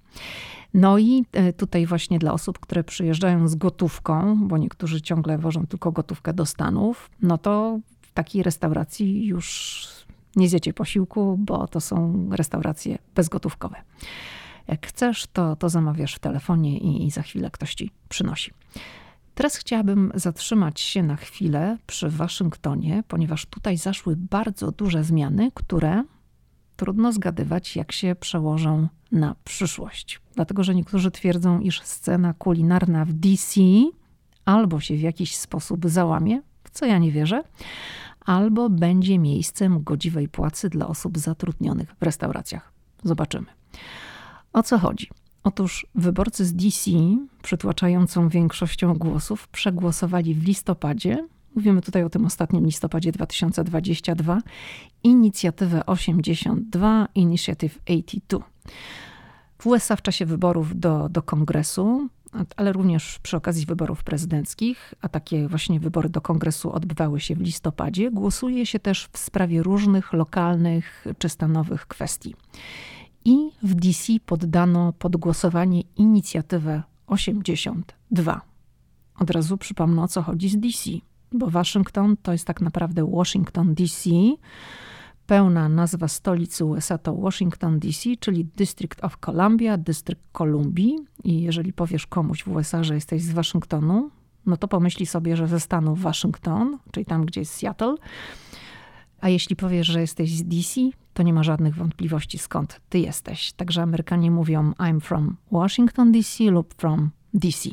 No 0.73 0.97
i 0.97 1.25
e, 1.31 1.53
tutaj 1.53 1.85
właśnie 1.85 2.19
dla 2.19 2.33
osób, 2.33 2.59
które 2.59 2.83
przyjeżdżają 2.83 3.47
z 3.47 3.55
gotówką, 3.55 4.47
bo 4.47 4.57
niektórzy 4.57 5.01
ciągle 5.01 5.37
wożą 5.37 5.67
tylko 5.67 5.91
gotówkę 5.91 6.33
do 6.33 6.45
Stanów, 6.45 7.09
no 7.21 7.37
to 7.37 7.79
w 8.01 8.11
takiej 8.11 8.43
restauracji 8.43 9.25
już 9.25 9.87
nie 10.35 10.49
zjecie 10.49 10.73
posiłku, 10.73 11.37
bo 11.39 11.67
to 11.67 11.81
są 11.81 12.27
restauracje 12.31 12.97
bezgotówkowe. 13.15 13.75
Jak 14.67 14.87
chcesz, 14.87 15.27
to, 15.33 15.55
to 15.55 15.69
zamawiasz 15.69 16.15
w 16.15 16.19
telefonie 16.19 16.77
i, 16.77 17.05
i 17.05 17.11
za 17.11 17.21
chwilę 17.21 17.51
ktoś 17.51 17.75
ci 17.75 17.91
przynosi. 18.09 18.51
Teraz 19.35 19.55
chciałabym 19.55 20.11
zatrzymać 20.15 20.79
się 20.79 21.03
na 21.03 21.15
chwilę 21.15 21.77
przy 21.87 22.09
Waszyngtonie, 22.09 23.03
ponieważ 23.07 23.45
tutaj 23.45 23.77
zaszły 23.77 24.15
bardzo 24.15 24.71
duże 24.71 25.03
zmiany, 25.03 25.51
które 25.53 26.03
trudno 26.75 27.11
zgadywać, 27.11 27.75
jak 27.75 27.91
się 27.91 28.15
przełożą 28.15 28.87
na 29.11 29.35
przyszłość. 29.43 30.21
Dlatego, 30.35 30.63
że 30.63 30.75
niektórzy 30.75 31.11
twierdzą, 31.11 31.59
iż 31.59 31.81
scena 31.81 32.33
kulinarna 32.33 33.05
w 33.05 33.13
DC 33.13 33.61
albo 34.45 34.79
się 34.79 34.95
w 34.95 35.01
jakiś 35.01 35.35
sposób 35.35 35.89
załamie, 35.89 36.41
w 36.63 36.69
co 36.69 36.85
ja 36.85 36.97
nie 36.97 37.11
wierzę, 37.11 37.43
albo 38.25 38.69
będzie 38.69 39.19
miejscem 39.19 39.83
godziwej 39.83 40.29
płacy 40.29 40.69
dla 40.69 40.87
osób 40.87 41.17
zatrudnionych 41.17 41.95
w 41.99 42.03
restauracjach. 42.03 42.73
Zobaczymy. 43.03 43.47
O 44.53 44.63
co 44.63 44.79
chodzi? 44.79 45.09
Otóż 45.43 45.87
wyborcy 45.95 46.45
z 46.45 46.53
DC, 46.53 46.91
przytłaczającą 47.41 48.29
większością 48.29 48.93
głosów, 48.93 49.47
przegłosowali 49.47 50.35
w 50.35 50.43
listopadzie, 50.43 51.27
mówimy 51.55 51.81
tutaj 51.81 52.03
o 52.03 52.09
tym 52.09 52.25
ostatnim 52.25 52.65
listopadzie 52.65 53.11
2022, 53.11 54.41
inicjatywę 55.03 55.85
82, 55.85 57.07
Initiative 57.15 57.79
82. 57.85 58.39
W 59.57 59.67
USA 59.67 59.95
w 59.95 60.01
czasie 60.01 60.25
wyborów 60.25 60.79
do, 60.79 61.09
do 61.09 61.21
kongresu, 61.21 62.09
ale 62.55 62.73
również 62.73 63.19
przy 63.19 63.37
okazji 63.37 63.65
wyborów 63.65 64.03
prezydenckich, 64.03 64.93
a 65.01 65.09
takie 65.09 65.47
właśnie 65.47 65.79
wybory 65.79 66.09
do 66.09 66.21
kongresu 66.21 66.71
odbywały 66.71 67.19
się 67.19 67.35
w 67.35 67.41
listopadzie, 67.41 68.11
głosuje 68.11 68.65
się 68.65 68.79
też 68.79 69.09
w 69.13 69.17
sprawie 69.17 69.63
różnych 69.63 70.13
lokalnych 70.13 71.05
czy 71.17 71.29
stanowych 71.29 71.87
kwestii 71.87 72.35
i 73.25 73.51
w 73.63 73.75
DC 73.75 74.13
poddano 74.25 74.93
pod 74.93 75.17
głosowanie 75.17 75.81
inicjatywę 75.81 76.83
82. 77.07 78.41
Od 79.19 79.29
razu 79.29 79.57
przypomnę 79.57 80.03
o 80.03 80.07
co 80.07 80.21
chodzi 80.21 80.49
z 80.49 80.57
DC, 80.57 80.89
bo 81.31 81.49
Waszyngton 81.49 82.17
to 82.17 82.31
jest 82.31 82.47
tak 82.47 82.61
naprawdę 82.61 83.11
Washington 83.11 83.73
DC. 83.73 84.09
Pełna 85.25 85.69
nazwa 85.69 86.07
stolicy 86.07 86.65
USA 86.65 86.97
to 86.97 87.15
Washington 87.15 87.79
DC, 87.79 88.09
czyli 88.19 88.45
District 88.45 89.03
of 89.03 89.17
Columbia, 89.17 89.77
Dystrykt 89.77 90.23
Kolumbii. 90.31 90.95
I 91.23 91.41
jeżeli 91.41 91.73
powiesz 91.73 92.07
komuś 92.07 92.43
w 92.43 92.47
USA, 92.47 92.83
że 92.83 92.95
jesteś 92.95 93.21
z 93.21 93.31
Waszyngtonu, 93.31 94.09
no 94.45 94.57
to 94.57 94.67
pomyśli 94.67 95.05
sobie, 95.05 95.37
że 95.37 95.47
ze 95.47 95.59
stanu 95.59 95.95
Waszyngton, 95.95 96.77
czyli 96.91 97.05
tam, 97.05 97.25
gdzie 97.25 97.41
jest 97.41 97.53
Seattle. 97.53 97.95
A 99.21 99.29
jeśli 99.29 99.55
powiesz, 99.55 99.87
że 99.87 100.01
jesteś 100.01 100.31
z 100.31 100.43
DC, 100.43 100.81
to 101.13 101.23
nie 101.23 101.33
ma 101.33 101.43
żadnych 101.43 101.75
wątpliwości, 101.75 102.37
skąd 102.37 102.81
ty 102.89 102.99
jesteś. 102.99 103.53
Także 103.53 103.81
Amerykanie 103.81 104.31
mówią 104.31 104.71
I'm 104.71 104.99
from 104.99 105.37
Washington 105.51 106.11
DC 106.11 106.43
lub 106.43 106.73
from 106.73 107.11
DC. 107.33 107.69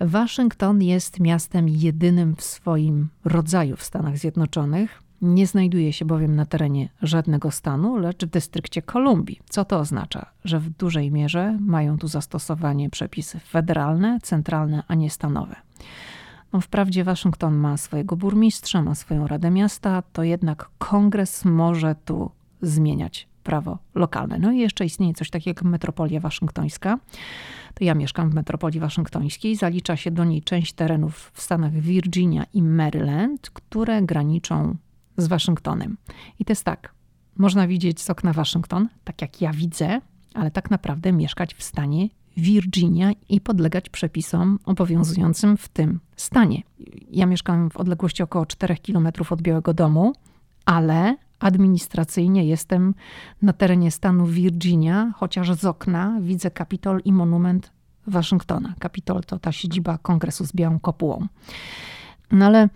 Waszyngton 0.00 0.82
jest 0.82 1.20
miastem 1.20 1.68
jedynym 1.68 2.36
w 2.36 2.42
swoim 2.42 3.08
rodzaju 3.24 3.76
w 3.76 3.82
Stanach 3.82 4.18
Zjednoczonych. 4.18 5.02
Nie 5.22 5.46
znajduje 5.46 5.92
się 5.92 6.04
bowiem 6.04 6.36
na 6.36 6.46
terenie 6.46 6.88
żadnego 7.02 7.50
stanu, 7.50 7.96
lecz 7.96 8.24
w 8.24 8.30
dystrykcie 8.30 8.82
Kolumbii. 8.82 9.40
Co 9.48 9.64
to 9.64 9.78
oznacza? 9.78 10.26
Że 10.44 10.60
w 10.60 10.70
dużej 10.70 11.10
mierze 11.10 11.58
mają 11.60 11.98
tu 11.98 12.08
zastosowanie 12.08 12.90
przepisy 12.90 13.38
federalne, 13.38 14.18
centralne, 14.22 14.82
a 14.88 14.94
nie 14.94 15.10
stanowe. 15.10 15.56
Wprawdzie 16.60 17.04
Waszyngton 17.04 17.54
ma 17.54 17.76
swojego 17.76 18.16
burmistrza, 18.16 18.82
ma 18.82 18.94
swoją 18.94 19.26
Radę 19.26 19.50
Miasta, 19.50 20.02
to 20.02 20.22
jednak 20.22 20.70
kongres 20.78 21.44
może 21.44 21.94
tu 22.04 22.30
zmieniać 22.62 23.28
prawo 23.42 23.78
lokalne. 23.94 24.38
No 24.38 24.52
i 24.52 24.58
jeszcze 24.58 24.84
istnieje 24.84 25.14
coś 25.14 25.30
takiego 25.30 25.58
jak 25.58 25.64
metropolia 25.64 26.20
waszyngtońska. 26.20 26.98
To 27.74 27.84
ja 27.84 27.94
mieszkam 27.94 28.30
w 28.30 28.34
metropolii 28.34 28.80
waszyngtońskiej. 28.80 29.56
Zalicza 29.56 29.96
się 29.96 30.10
do 30.10 30.24
niej 30.24 30.42
część 30.42 30.72
terenów 30.72 31.30
w 31.34 31.42
stanach 31.42 31.72
Virginia 31.72 32.44
i 32.52 32.62
Maryland, 32.62 33.50
które 33.50 34.02
graniczą 34.02 34.76
z 35.16 35.26
Waszyngtonem. 35.26 35.96
I 36.38 36.44
to 36.44 36.52
jest 36.52 36.64
tak, 36.64 36.94
można 37.36 37.66
widzieć 37.66 38.00
z 38.00 38.10
okna 38.10 38.32
Waszyngton, 38.32 38.88
tak 39.04 39.22
jak 39.22 39.40
ja 39.40 39.52
widzę, 39.52 40.00
ale 40.34 40.50
tak 40.50 40.70
naprawdę 40.70 41.12
mieszkać 41.12 41.54
w 41.54 41.62
stanie 41.62 42.08
Virginia 42.36 43.10
i 43.28 43.40
podlegać 43.40 43.88
przepisom 43.88 44.58
obowiązującym 44.64 45.56
w 45.56 45.68
tym 45.68 46.00
stanie. 46.16 46.62
Ja 47.10 47.26
mieszkam 47.26 47.70
w 47.70 47.76
odległości 47.76 48.22
około 48.22 48.46
4 48.46 48.76
km 48.76 49.08
od 49.30 49.42
Białego 49.42 49.74
Domu, 49.74 50.12
ale 50.64 51.16
administracyjnie 51.38 52.44
jestem 52.44 52.94
na 53.42 53.52
terenie 53.52 53.90
stanu 53.90 54.26
Virginia, 54.26 55.12
chociaż 55.16 55.52
z 55.52 55.64
okna 55.64 56.18
widzę 56.20 56.50
Kapitol 56.50 57.00
i 57.04 57.12
monument 57.12 57.72
Waszyngtona. 58.06 58.74
Kapitol 58.78 59.22
to 59.24 59.38
ta 59.38 59.52
siedziba 59.52 59.98
kongresu 59.98 60.46
z 60.46 60.52
białą 60.52 60.80
kopułą. 60.80 61.26
No 62.30 62.46
ale 62.46 62.68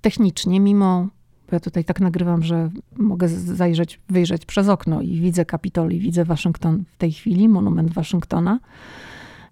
technicznie, 0.00 0.60
mimo 0.60 1.08
bo 1.48 1.56
ja 1.56 1.60
tutaj 1.60 1.84
tak 1.84 2.00
nagrywam, 2.00 2.42
że 2.42 2.70
mogę 2.96 3.28
zajrzeć, 3.28 4.00
wyjrzeć 4.08 4.46
przez 4.46 4.68
okno 4.68 5.02
i 5.02 5.20
widzę 5.20 5.44
Kapitol 5.44 5.90
i 5.90 5.98
widzę 5.98 6.24
Waszyngton 6.24 6.84
w 6.92 6.96
tej 6.96 7.12
chwili, 7.12 7.48
monument 7.48 7.92
Waszyngtona. 7.92 8.60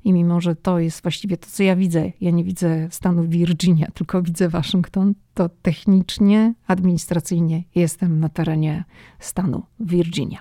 I 0.05 0.13
mimo, 0.13 0.41
że 0.41 0.57
to 0.57 0.79
jest 0.79 1.03
właściwie 1.03 1.37
to, 1.37 1.47
co 1.51 1.63
ja 1.63 1.77
widzę, 1.77 2.13
ja 2.21 2.31
nie 2.31 2.45
widzę 2.45 2.89
stanu 2.91 3.25
Virginia, 3.29 3.91
tylko 3.95 4.23
widzę 4.23 4.49
Waszyngton, 4.49 5.15
to 5.35 5.49
technicznie, 5.49 6.55
administracyjnie 6.67 7.65
jestem 7.75 8.21
na 8.21 8.29
terenie 8.29 8.85
stanu 9.19 9.63
Virginia. 9.81 10.39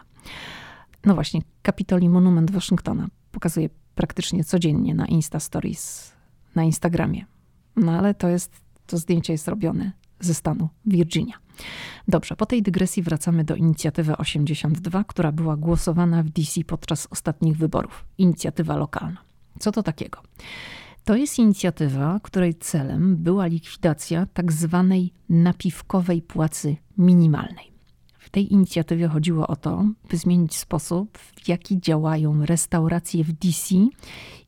No 1.05 1.15
właśnie, 1.15 1.41
Kapitol 1.61 2.01
i 2.01 2.09
monument 2.09 2.51
Waszyngtona 2.51 3.07
pokazuję 3.31 3.69
praktycznie 3.95 4.43
codziennie 4.43 4.95
na 4.95 5.05
Insta 5.05 5.39
Stories, 5.39 6.13
na 6.55 6.63
Instagramie. 6.63 7.25
No 7.75 7.91
ale 7.91 8.13
to 8.13 8.27
jest, 8.27 8.51
to 8.87 8.97
zdjęcie 8.97 9.33
jest 9.33 9.47
robione 9.47 9.91
ze 10.25 10.33
stanu 10.33 10.69
Virginia. 10.85 11.35
Dobrze, 12.07 12.35
po 12.35 12.45
tej 12.45 12.61
dygresji 12.61 13.03
wracamy 13.03 13.43
do 13.43 13.55
inicjatywy 13.55 14.17
82, 14.17 15.03
która 15.03 15.31
była 15.31 15.57
głosowana 15.57 16.23
w 16.23 16.29
DC 16.29 16.63
podczas 16.63 17.07
ostatnich 17.11 17.57
wyborów. 17.57 18.05
Inicjatywa 18.17 18.75
lokalna. 18.77 19.17
Co 19.59 19.71
to 19.71 19.83
takiego? 19.83 20.21
To 21.03 21.15
jest 21.15 21.39
inicjatywa, 21.39 22.19
której 22.23 22.55
celem 22.55 23.15
była 23.17 23.45
likwidacja 23.45 24.25
tak 24.33 24.51
zwanej 24.51 25.13
napiwkowej 25.29 26.21
płacy 26.21 26.75
minimalnej. 26.97 27.71
W 28.17 28.29
tej 28.29 28.53
inicjatywie 28.53 29.07
chodziło 29.07 29.47
o 29.47 29.55
to, 29.55 29.85
by 30.09 30.17
zmienić 30.17 30.55
sposób, 30.55 31.17
w 31.17 31.47
jaki 31.47 31.79
działają 31.79 32.45
restauracje 32.45 33.23
w 33.23 33.31
DC 33.31 33.75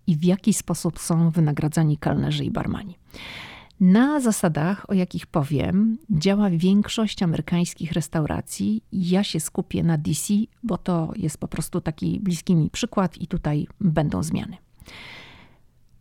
i 0.08 0.16
w 0.16 0.24
jaki 0.24 0.54
sposób 0.54 1.00
są 1.00 1.30
wynagradzani 1.30 1.98
kelnerzy 1.98 2.46
i 2.46 2.52
barmani. 2.52 2.98
Na 3.80 4.20
zasadach, 4.20 4.90
o 4.90 4.94
jakich 4.94 5.28
powiem, 5.28 5.98
działa 6.10 6.50
większość 6.50 7.24
amerykańskich 7.24 7.92
restauracji. 7.92 8.84
Ja 8.92 9.24
się 9.24 9.40
skupię 9.40 9.84
na 9.84 9.98
DC, 9.98 10.34
bo 10.64 10.78
to 10.78 11.12
jest 11.16 11.38
po 11.38 11.48
prostu 11.48 11.82
taki 11.82 12.20
bliski 12.20 12.56
mi 12.56 12.70
przykład 12.70 13.18
i 13.18 13.28
tutaj 13.28 13.68
będą 13.82 14.24
zmiany. 14.24 14.58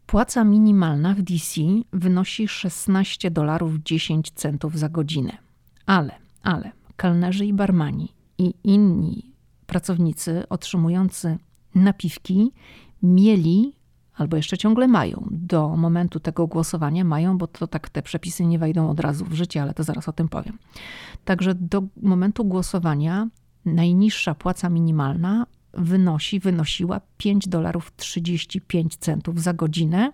Płaca 0.07 0.45
minimalna 0.45 1.15
w 1.15 1.23
DC 1.23 1.61
wynosi 1.93 2.49
16 2.49 3.31
dolarów 3.31 3.79
10 3.85 4.31
centów 4.31 4.79
za 4.79 4.89
godzinę. 4.89 5.39
Ale, 5.87 6.15
ale 6.43 6.73
kelnerzy 6.97 7.47
i 7.47 7.53
barmani 7.53 8.13
i 8.39 8.55
inni 8.65 9.33
pracownicy 9.67 10.49
otrzymujący 10.49 11.39
napiwki 11.75 12.53
mieli 13.03 13.73
albo 14.17 14.37
jeszcze 14.37 14.59
ciągle 14.59 14.89
mają. 14.89 15.29
Do 15.31 15.77
momentu 15.77 16.21
tego 16.21 16.47
głosowania 16.47 17.05
mają, 17.05 17.39
bo 17.39 17.47
to 17.47 17.67
tak 17.67 17.89
te 17.89 18.03
przepisy 18.03 18.47
nie 18.47 18.59
wejdą 18.59 18.91
od 18.91 19.01
razu 19.01 19.25
w 19.25 19.35
życie, 19.35 19.63
ale 19.63 19.75
to 19.75 19.83
zaraz 19.83 20.09
o 20.09 20.13
tym 20.13 20.29
powiem. 20.29 20.59
Także 21.25 21.55
do 21.55 21.83
momentu 22.03 22.45
głosowania 22.45 23.29
najniższa 23.65 24.35
płaca 24.35 24.69
minimalna 24.69 25.47
wynosi, 25.73 26.41
wynosiła 26.41 27.01
5 27.17 27.49
dolarów 27.49 27.93
35 27.97 28.97
centów 28.97 29.43
za 29.43 29.53
godzinę 29.53 30.13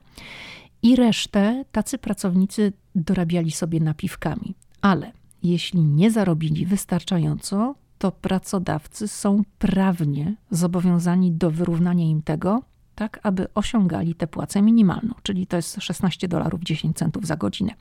i 0.82 0.96
resztę 0.96 1.64
tacy 1.72 1.98
pracownicy 1.98 2.72
dorabiali 2.94 3.50
sobie 3.50 3.80
napiwkami. 3.80 4.54
Ale 4.80 5.12
jeśli 5.42 5.84
nie 5.84 6.10
zarobili 6.10 6.66
wystarczająco, 6.66 7.74
to 7.98 8.12
pracodawcy 8.12 9.08
są 9.08 9.42
prawnie 9.58 10.34
zobowiązani 10.50 11.32
do 11.32 11.50
wyrównania 11.50 12.04
im 12.04 12.22
tego 12.22 12.62
tak 12.94 13.20
aby 13.22 13.46
osiągali 13.54 14.14
tę 14.14 14.26
płacę 14.26 14.62
minimalną, 14.62 15.14
czyli 15.22 15.46
to 15.46 15.56
jest 15.56 15.76
16 15.80 16.28
dolarów 16.28 16.62
10 16.62 16.96
centów 16.96 17.26
za 17.26 17.36
godzinę. 17.36 17.74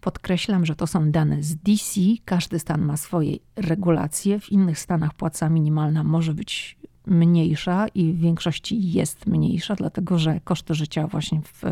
Podkreślam, 0.00 0.66
że 0.66 0.76
to 0.76 0.86
są 0.86 1.10
dane 1.10 1.42
z 1.42 1.56
DC. 1.56 2.00
Każdy 2.24 2.58
stan 2.58 2.82
ma 2.82 2.96
swoje 2.96 3.36
regulacje. 3.56 4.40
W 4.40 4.52
innych 4.52 4.78
stanach 4.78 5.14
płaca 5.14 5.48
minimalna 5.48 6.04
może 6.04 6.34
być 6.34 6.76
mniejsza 7.06 7.88
i 7.88 8.12
w 8.12 8.18
większości 8.18 8.92
jest 8.92 9.26
mniejsza, 9.26 9.74
dlatego 9.74 10.18
że 10.18 10.40
koszty 10.40 10.74
życia 10.74 11.06
właśnie 11.06 11.40
w 11.42 11.62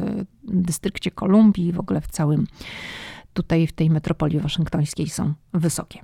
dystrykcie 0.44 1.10
Kolumbii 1.10 1.72
w 1.72 1.80
ogóle 1.80 2.00
w 2.00 2.06
całym 2.06 2.46
tutaj 3.32 3.66
w 3.66 3.72
tej 3.72 3.90
metropolii 3.90 4.40
waszyngtońskiej 4.40 5.08
są 5.08 5.34
wysokie. 5.52 6.00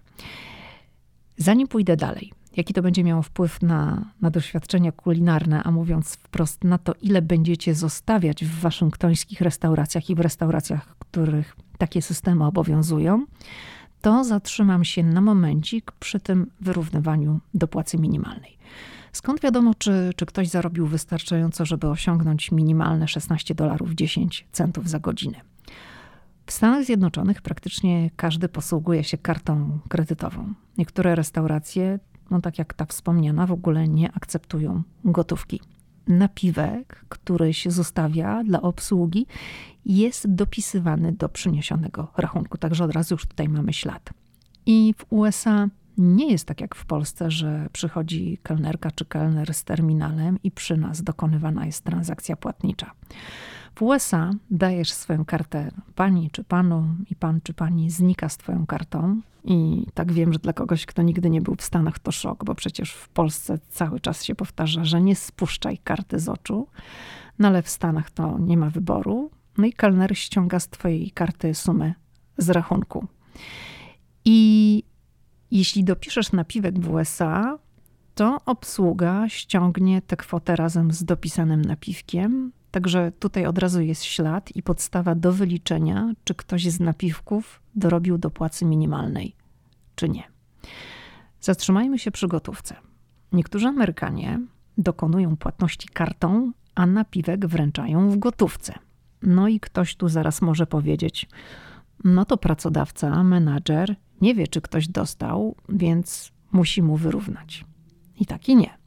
Zanim 1.37 1.69
pójdę 1.69 1.97
dalej, 1.97 2.33
jaki 2.59 2.75
to 2.75 2.83
będzie 2.83 3.05
miało 3.05 3.23
wpływ 3.23 3.63
na, 3.63 4.05
na 4.21 4.31
doświadczenia 4.31 4.93
kulinarne, 4.93 5.63
a 5.63 5.71
mówiąc 5.71 6.15
wprost 6.15 6.65
na 6.65 6.79
to, 6.79 6.95
ile 7.03 7.23
będziecie 7.23 7.75
zostawiać 7.75 8.45
w 8.45 8.61
waszyngtońskich 8.61 9.41
restauracjach 9.41 10.11
i 10.11 10.15
w 10.15 10.21
restauracjach, 10.21 10.97
których 10.99 11.57
takie 11.79 12.03
systemy 12.03 12.47
obowiązują, 12.47 13.27
to 14.01 14.25
zatrzymam 14.25 14.85
się 14.85 15.03
na 15.03 15.21
momencik 15.21 15.93
przy 15.93 16.21
tym 16.21 16.51
wyrównywaniu 16.61 17.41
do 17.55 17.69
płacy 17.69 17.99
minimalnej. 17.99 18.59
Skąd 19.13 19.41
wiadomo, 19.41 19.75
czy, 19.75 20.11
czy 20.17 20.27
ktoś 20.27 20.49
zarobił 20.49 20.87
wystarczająco, 20.87 21.67
żeby 21.67 21.89
osiągnąć 21.89 22.53
minimalne 22.53 23.09
16 23.09 23.55
dolarów 23.55 23.95
10 23.95 24.47
centów 24.53 24.89
za 24.89 24.99
godzinę? 24.99 25.41
W 26.47 26.53
Stanach 26.53 26.85
Zjednoczonych 26.85 27.43
praktycznie 27.43 28.11
każdy 28.17 28.49
posługuje 28.49 29.05
się 29.05 29.19
kartą 29.19 29.79
kredytową. 29.89 30.55
Niektóre 30.79 31.15
restauracje, 31.15 31.99
no 32.31 32.41
tak 32.41 32.59
jak 32.59 32.75
ta 32.75 32.85
wspomniana, 32.85 33.47
w 33.47 33.53
ogóle 33.53 33.89
nie 33.89 34.13
akceptują 34.13 34.83
gotówki. 35.05 35.61
Napiwek, 36.07 37.05
który 37.09 37.55
się 37.55 37.71
zostawia 37.71 38.45
dla 38.45 38.63
obsługi, 38.63 39.27
jest 39.85 40.35
dopisywany 40.35 41.13
do 41.13 41.29
przyniesionego 41.29 42.13
rachunku, 42.17 42.59
także 42.59 42.85
od 42.85 42.93
razu 42.93 43.15
już 43.15 43.27
tutaj 43.27 43.49
mamy 43.49 43.73
ślad. 43.73 44.11
I 44.67 44.95
w 44.99 45.07
USA 45.13 45.69
nie 45.99 46.31
jest 46.31 46.45
tak 46.45 46.61
jak 46.61 46.75
w 46.75 46.87
Polsce, 46.87 47.31
że 47.31 47.69
przychodzi 47.73 48.39
kelnerka 48.43 48.91
czy 48.91 49.05
kelner 49.05 49.55
z 49.55 49.65
terminalem 49.65 50.39
i 50.43 50.51
przy 50.51 50.77
nas 50.77 51.03
dokonywana 51.03 51.67
jest 51.67 51.85
transakcja 51.85 52.37
płatnicza. 52.37 52.91
W 53.79 53.83
USA 53.83 54.31
dajesz 54.51 54.93
swoją 54.93 55.25
kartę 55.25 55.71
pani 55.95 56.31
czy 56.31 56.45
panu 56.45 56.85
i 57.11 57.17
pan 57.17 57.41
czy 57.43 57.55
pani 57.55 57.91
znika 57.91 58.29
z 58.29 58.37
twoją 58.37 58.67
kartą. 58.67 59.21
I 59.45 59.87
tak 59.95 60.13
wiem, 60.13 60.33
że 60.33 60.39
dla 60.39 60.53
kogoś, 60.53 60.87
kto 60.87 61.03
nigdy 61.03 61.31
nie 61.31 61.41
był 61.41 61.55
w 61.55 61.63
Stanach, 61.63 61.99
to 61.99 62.13
szok, 62.13 62.45
bo 62.45 62.55
przecież 62.55 62.93
w 62.93 63.09
Polsce 63.09 63.59
cały 63.69 64.01
czas 64.01 64.25
się 64.25 64.35
powtarza, 64.35 64.85
że 64.85 65.03
nie 65.03 65.17
spuszczaj 65.17 65.79
karty 65.79 66.19
z 66.19 66.29
oczu. 66.29 66.69
No 67.39 67.49
ale 67.49 67.63
w 67.63 67.69
Stanach 67.69 68.11
to 68.11 68.39
nie 68.39 68.57
ma 68.57 68.71
wyboru. 68.71 69.31
No 69.59 69.67
i 69.67 69.73
kelner 69.73 70.19
ściąga 70.19 70.61
z 70.61 70.69
twojej 70.69 71.11
karty 71.11 71.55
sumę 71.55 71.95
z 72.39 72.51
rachunku. 72.51 73.07
I 74.25 74.83
jeśli 75.51 75.85
dopiszesz 75.85 76.33
napiwek 76.33 76.81
w 76.81 76.91
USA, 76.91 77.59
to 78.15 78.41
obsługa 78.47 79.29
ściągnie 79.29 80.03
tę 80.03 80.17
kwotę 80.17 80.57
razem 80.57 80.93
z 80.93 81.05
dopisanym 81.05 81.63
napiwkiem. 81.63 82.53
Także 82.71 83.13
tutaj 83.19 83.47
od 83.47 83.59
razu 83.59 83.81
jest 83.81 84.05
ślad 84.05 84.57
i 84.57 84.63
podstawa 84.63 85.15
do 85.15 85.33
wyliczenia, 85.33 86.13
czy 86.25 86.35
ktoś 86.35 86.65
z 86.65 86.81
napiwków 86.81 87.63
dorobił 87.75 88.19
do 88.19 88.31
płacy 88.31 88.65
minimalnej, 88.65 89.35
czy 89.95 90.09
nie. 90.09 90.23
Zatrzymajmy 91.41 91.99
się 91.99 92.11
przy 92.11 92.29
gotówce. 92.29 92.77
Niektórzy 93.33 93.67
Amerykanie 93.67 94.41
dokonują 94.79 95.37
płatności 95.37 95.89
kartą, 95.89 96.53
a 96.75 96.87
napiwek 96.87 97.47
wręczają 97.47 98.11
w 98.11 98.19
gotówce. 98.19 98.75
No 99.23 99.49
i 99.49 99.61
ktoś 99.61 99.97
tu 99.97 100.09
zaraz 100.09 100.43
może 100.43 100.67
powiedzieć: 100.67 101.29
No 102.05 102.25
to 102.25 102.37
pracodawca, 102.37 103.25
menadżer 103.25 103.97
nie 104.21 104.35
wie, 104.35 104.47
czy 104.49 104.61
ktoś 104.61 104.89
dostał, 104.89 105.57
więc 105.69 106.33
musi 106.53 106.83
mu 106.83 106.97
wyrównać. 106.97 107.65
I 108.21 108.27
tak 108.27 108.49
i 108.49 108.57
nie. 108.57 108.79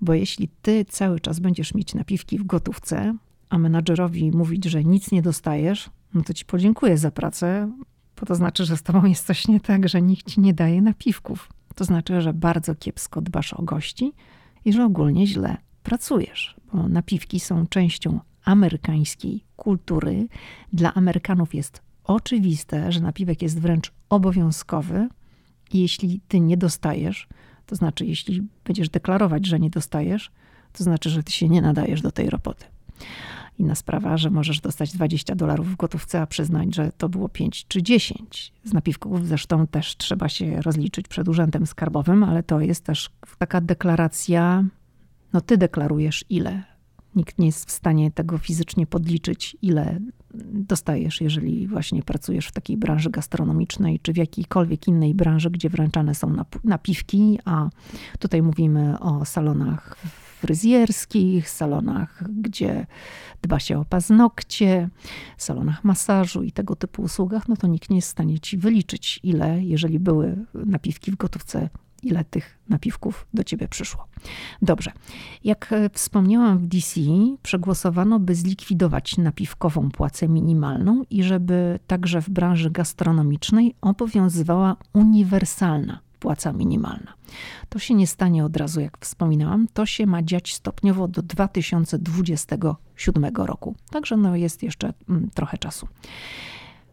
Bo 0.00 0.14
jeśli 0.14 0.48
ty 0.62 0.84
cały 0.84 1.20
czas 1.20 1.40
będziesz 1.40 1.74
mieć 1.74 1.94
napiwki 1.94 2.38
w 2.38 2.44
gotówce, 2.44 3.16
a 3.50 3.58
menadżerowi 3.58 4.30
mówić, 4.30 4.64
że 4.64 4.84
nic 4.84 5.12
nie 5.12 5.22
dostajesz, 5.22 5.90
no 6.14 6.22
to 6.22 6.34
ci 6.34 6.44
podziękuję 6.44 6.98
za 6.98 7.10
pracę, 7.10 7.72
bo 8.20 8.26
to 8.26 8.34
znaczy, 8.34 8.64
że 8.64 8.76
z 8.76 8.82
tobą 8.82 9.04
jest 9.04 9.26
coś 9.26 9.48
nie 9.48 9.60
tak, 9.60 9.88
że 9.88 10.02
nikt 10.02 10.26
ci 10.26 10.40
nie 10.40 10.54
daje 10.54 10.82
napiwków. 10.82 11.48
To 11.74 11.84
znaczy, 11.84 12.20
że 12.20 12.32
bardzo 12.32 12.74
kiepsko 12.74 13.20
dbasz 13.20 13.52
o 13.52 13.62
gości 13.62 14.12
i 14.64 14.72
że 14.72 14.84
ogólnie 14.84 15.26
źle 15.26 15.56
pracujesz, 15.82 16.56
bo 16.72 16.88
napiwki 16.88 17.40
są 17.40 17.66
częścią 17.66 18.20
amerykańskiej 18.44 19.44
kultury. 19.56 20.28
Dla 20.72 20.94
Amerykanów 20.94 21.54
jest 21.54 21.82
oczywiste, 22.04 22.92
że 22.92 23.00
napiwek 23.00 23.42
jest 23.42 23.60
wręcz 23.60 23.92
obowiązkowy 24.08 25.08
jeśli 25.74 26.20
ty 26.28 26.40
nie 26.40 26.56
dostajesz, 26.56 27.28
to 27.70 27.76
znaczy 27.76 28.06
jeśli 28.06 28.42
będziesz 28.64 28.88
deklarować, 28.88 29.46
że 29.46 29.60
nie 29.60 29.70
dostajesz, 29.70 30.30
to 30.72 30.84
znaczy, 30.84 31.10
że 31.10 31.22
ty 31.22 31.32
się 31.32 31.48
nie 31.48 31.62
nadajesz 31.62 32.02
do 32.02 32.10
tej 32.10 32.30
roboty. 32.30 32.64
Inna 33.58 33.74
sprawa, 33.74 34.16
że 34.16 34.30
możesz 34.30 34.60
dostać 34.60 34.92
20 34.92 35.34
dolarów 35.34 35.68
w 35.68 35.76
gotówce, 35.76 36.20
a 36.20 36.26
przyznać, 36.26 36.74
że 36.74 36.92
to 36.98 37.08
było 37.08 37.28
5 37.28 37.66
czy 37.68 37.82
10. 37.82 38.52
Z 38.64 38.72
napiwków 38.72 39.26
zresztą 39.26 39.66
też 39.66 39.96
trzeba 39.96 40.28
się 40.28 40.62
rozliczyć 40.62 41.08
przed 41.08 41.28
urzędem 41.28 41.66
skarbowym, 41.66 42.24
ale 42.24 42.42
to 42.42 42.60
jest 42.60 42.84
też 42.84 43.10
taka 43.38 43.60
deklaracja, 43.60 44.64
no 45.32 45.40
ty 45.40 45.58
deklarujesz 45.58 46.24
ile 46.28 46.62
Nikt 47.16 47.38
nie 47.38 47.46
jest 47.46 47.68
w 47.68 47.70
stanie 47.70 48.10
tego 48.10 48.38
fizycznie 48.38 48.86
podliczyć, 48.86 49.56
ile 49.62 50.00
dostajesz, 50.52 51.20
jeżeli 51.20 51.68
właśnie 51.68 52.02
pracujesz 52.02 52.46
w 52.46 52.52
takiej 52.52 52.76
branży 52.76 53.10
gastronomicznej, 53.10 54.00
czy 54.02 54.12
w 54.12 54.16
jakiejkolwiek 54.16 54.88
innej 54.88 55.14
branży, 55.14 55.50
gdzie 55.50 55.70
wręczane 55.70 56.14
są 56.14 56.36
napiwki, 56.64 57.38
a 57.44 57.70
tutaj 58.18 58.42
mówimy 58.42 58.98
o 58.98 59.24
salonach 59.24 59.96
fryzjerskich, 60.40 61.50
salonach, 61.50 62.24
gdzie 62.28 62.86
dba 63.42 63.60
się 63.60 63.78
o 63.78 63.84
paznokcie, 63.84 64.88
salonach 65.36 65.84
masażu 65.84 66.42
i 66.42 66.52
tego 66.52 66.76
typu 66.76 67.02
usługach, 67.02 67.48
no 67.48 67.56
to 67.56 67.66
nikt 67.66 67.90
nie 67.90 67.96
jest 67.96 68.08
w 68.08 68.10
stanie 68.10 68.40
ci 68.40 68.58
wyliczyć, 68.58 69.20
ile, 69.22 69.62
jeżeli 69.62 69.98
były 69.98 70.44
napiwki 70.54 71.10
w 71.10 71.16
gotówce, 71.16 71.68
ile 72.02 72.24
tych 72.24 72.58
napiwków 72.68 73.26
do 73.34 73.44
ciebie 73.44 73.68
przyszło. 73.68 74.06
Dobrze. 74.62 74.92
Jak 75.44 75.72
e, 75.72 75.90
wspomniałam 75.90 76.58
w 76.58 76.66
DC, 76.66 77.00
przegłosowano, 77.42 78.18
by 78.18 78.34
zlikwidować 78.34 79.18
napiwkową 79.18 79.90
płacę 79.90 80.28
minimalną 80.28 81.04
i 81.10 81.22
żeby 81.22 81.78
także 81.86 82.22
w 82.22 82.30
branży 82.30 82.70
gastronomicznej 82.70 83.74
obowiązywała 83.80 84.76
uniwersalna 84.92 86.00
płaca 86.20 86.52
minimalna. 86.52 87.14
To 87.68 87.78
się 87.78 87.94
nie 87.94 88.06
stanie 88.06 88.44
od 88.44 88.56
razu, 88.56 88.80
jak 88.80 88.98
wspominałam, 89.00 89.66
to 89.72 89.86
się 89.86 90.06
ma 90.06 90.22
dziać 90.22 90.54
stopniowo 90.54 91.08
do 91.08 91.22
2027 91.22 93.36
roku. 93.36 93.74
Także 93.90 94.16
no 94.16 94.36
jest 94.36 94.62
jeszcze 94.62 94.92
mm, 95.08 95.30
trochę 95.34 95.58
czasu. 95.58 95.88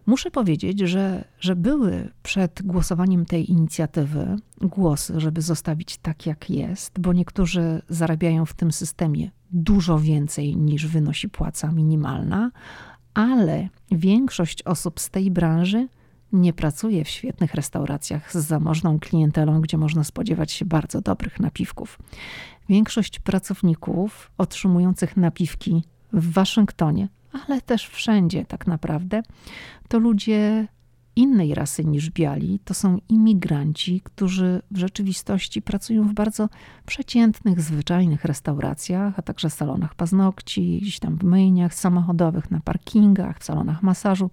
Muszę 0.07 0.31
powiedzieć, 0.31 0.79
że, 0.79 1.23
że 1.39 1.55
były 1.55 2.09
przed 2.23 2.61
głosowaniem 2.63 3.25
tej 3.25 3.51
inicjatywy 3.51 4.35
głosy, 4.61 5.19
żeby 5.19 5.41
zostawić 5.41 5.97
tak, 5.97 6.25
jak 6.25 6.49
jest, 6.49 6.99
bo 6.99 7.13
niektórzy 7.13 7.81
zarabiają 7.89 8.45
w 8.45 8.53
tym 8.53 8.71
systemie 8.71 9.31
dużo 9.51 9.99
więcej 9.99 10.57
niż 10.57 10.87
wynosi 10.87 11.29
płaca 11.29 11.71
minimalna, 11.71 12.51
ale 13.13 13.69
większość 13.91 14.63
osób 14.63 14.99
z 14.99 15.09
tej 15.09 15.31
branży 15.31 15.87
nie 16.33 16.53
pracuje 16.53 17.03
w 17.03 17.09
świetnych 17.09 17.53
restauracjach 17.53 18.33
z 18.33 18.37
zamożną 18.37 18.99
klientelą, 18.99 19.61
gdzie 19.61 19.77
można 19.77 20.03
spodziewać 20.03 20.51
się 20.51 20.65
bardzo 20.65 21.01
dobrych 21.01 21.39
napiwków. 21.39 21.99
Większość 22.69 23.19
pracowników 23.19 24.31
otrzymujących 24.37 25.17
napiwki 25.17 25.83
w 26.13 26.33
Waszyngtonie 26.33 27.07
ale 27.47 27.61
też 27.61 27.87
wszędzie 27.87 28.45
tak 28.45 28.67
naprawdę, 28.67 29.23
to 29.87 29.99
ludzie 29.99 30.67
innej 31.17 31.55
rasy 31.55 31.85
niż 31.85 32.09
biali, 32.09 32.59
to 32.59 32.73
są 32.73 32.97
imigranci, 33.09 34.01
którzy 34.03 34.61
w 34.71 34.77
rzeczywistości 34.77 35.61
pracują 35.61 36.07
w 36.07 36.13
bardzo 36.13 36.49
przeciętnych, 36.85 37.61
zwyczajnych 37.61 38.25
restauracjach, 38.25 39.19
a 39.19 39.21
także 39.21 39.49
salonach 39.49 39.95
paznokci, 39.95 40.79
gdzieś 40.81 40.99
tam 40.99 41.17
w 41.17 41.23
myjniach 41.23 41.73
samochodowych, 41.73 42.51
na 42.51 42.59
parkingach, 42.59 43.39
w 43.39 43.43
salonach 43.43 43.83
masażu. 43.83 44.29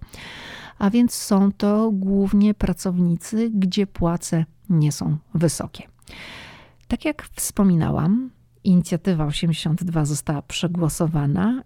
A 0.79 0.89
więc 0.89 1.13
są 1.13 1.51
to 1.51 1.91
głównie 1.91 2.53
pracownicy, 2.53 3.49
gdzie 3.53 3.87
płace 3.87 4.45
nie 4.69 4.91
są 4.91 5.17
wysokie. 5.33 5.83
Tak 6.87 7.05
jak 7.05 7.29
wspominałam, 7.35 8.29
inicjatywa 8.63 9.25
82 9.25 10.05
została 10.05 10.41
przegłosowana 10.41 11.63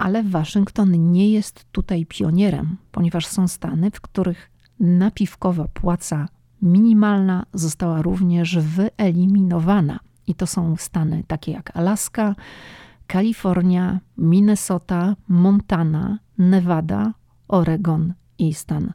ale 0.00 0.22
Waszyngton 0.22 1.12
nie 1.12 1.30
jest 1.30 1.66
tutaj 1.72 2.06
pionierem, 2.06 2.76
ponieważ 2.92 3.26
są 3.26 3.48
stany, 3.48 3.90
w 3.90 4.00
których 4.00 4.50
napiwkowa 4.80 5.68
płaca 5.68 6.28
minimalna 6.62 7.46
została 7.54 8.02
również 8.02 8.58
wyeliminowana. 8.58 10.00
I 10.26 10.34
to 10.34 10.46
są 10.46 10.76
stany 10.76 11.24
takie 11.26 11.52
jak 11.52 11.76
Alaska, 11.76 12.34
Kalifornia, 13.06 14.00
Minnesota, 14.18 15.16
Montana, 15.28 16.18
Nevada, 16.38 17.14
Oregon 17.48 18.14
i 18.38 18.54
stan 18.54 18.92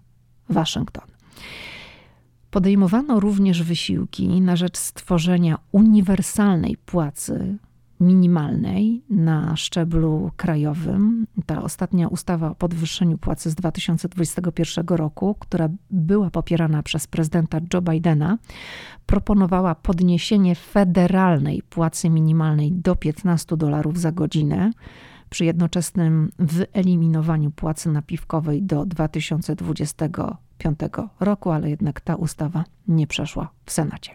Waszyngton. 0.49 1.05
Podejmowano 2.51 3.19
również 3.19 3.63
wysiłki 3.63 4.41
na 4.41 4.55
rzecz 4.55 4.77
stworzenia 4.77 5.57
uniwersalnej 5.71 6.77
płacy 6.77 7.57
minimalnej 7.99 9.03
na 9.09 9.55
szczeblu 9.55 10.31
krajowym. 10.37 11.27
Ta 11.45 11.63
ostatnia 11.63 12.07
ustawa 12.07 12.51
o 12.51 12.55
podwyższeniu 12.55 13.17
płacy 13.17 13.49
z 13.49 13.55
2021 13.55 14.85
roku, 14.87 15.35
która 15.39 15.69
była 15.91 16.29
popierana 16.29 16.83
przez 16.83 17.07
prezydenta 17.07 17.59
Joe 17.73 17.81
Bidena, 17.81 18.37
proponowała 19.05 19.75
podniesienie 19.75 20.55
federalnej 20.55 21.61
płacy 21.69 22.09
minimalnej 22.09 22.71
do 22.71 22.95
15 22.95 23.57
dolarów 23.57 23.99
za 23.99 24.11
godzinę 24.11 24.71
przy 25.29 25.45
jednoczesnym 25.45 26.31
wyeliminowaniu 26.39 27.51
płacy 27.51 27.91
napiwkowej 27.91 28.63
do 28.63 28.85
2025 28.85 30.79
roku, 31.19 31.51
ale 31.51 31.69
jednak 31.69 32.01
ta 32.01 32.15
ustawa 32.15 32.63
nie 32.87 33.07
przeszła 33.07 33.49
w 33.65 33.71
Senacie. 33.71 34.11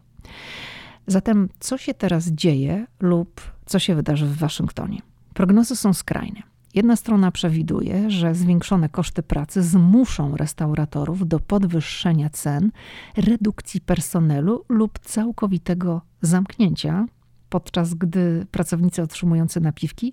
Zatem, 1.10 1.48
co 1.60 1.78
się 1.78 1.94
teraz 1.94 2.28
dzieje 2.28 2.86
lub 3.00 3.40
co 3.66 3.78
się 3.78 3.94
wydarzy 3.94 4.26
w 4.26 4.36
Waszyngtonie? 4.36 5.02
Prognozy 5.34 5.76
są 5.76 5.92
skrajne. 5.92 6.42
Jedna 6.74 6.96
strona 6.96 7.30
przewiduje, 7.30 8.10
że 8.10 8.34
zwiększone 8.34 8.88
koszty 8.88 9.22
pracy 9.22 9.62
zmuszą 9.62 10.36
restauratorów 10.36 11.28
do 11.28 11.40
podwyższenia 11.40 12.30
cen, 12.30 12.70
redukcji 13.16 13.80
personelu 13.80 14.64
lub 14.68 14.98
całkowitego 14.98 16.00
zamknięcia, 16.22 17.06
podczas 17.48 17.94
gdy 17.94 18.46
pracownicy 18.50 19.02
otrzymujący 19.02 19.60
napiwki 19.60 20.12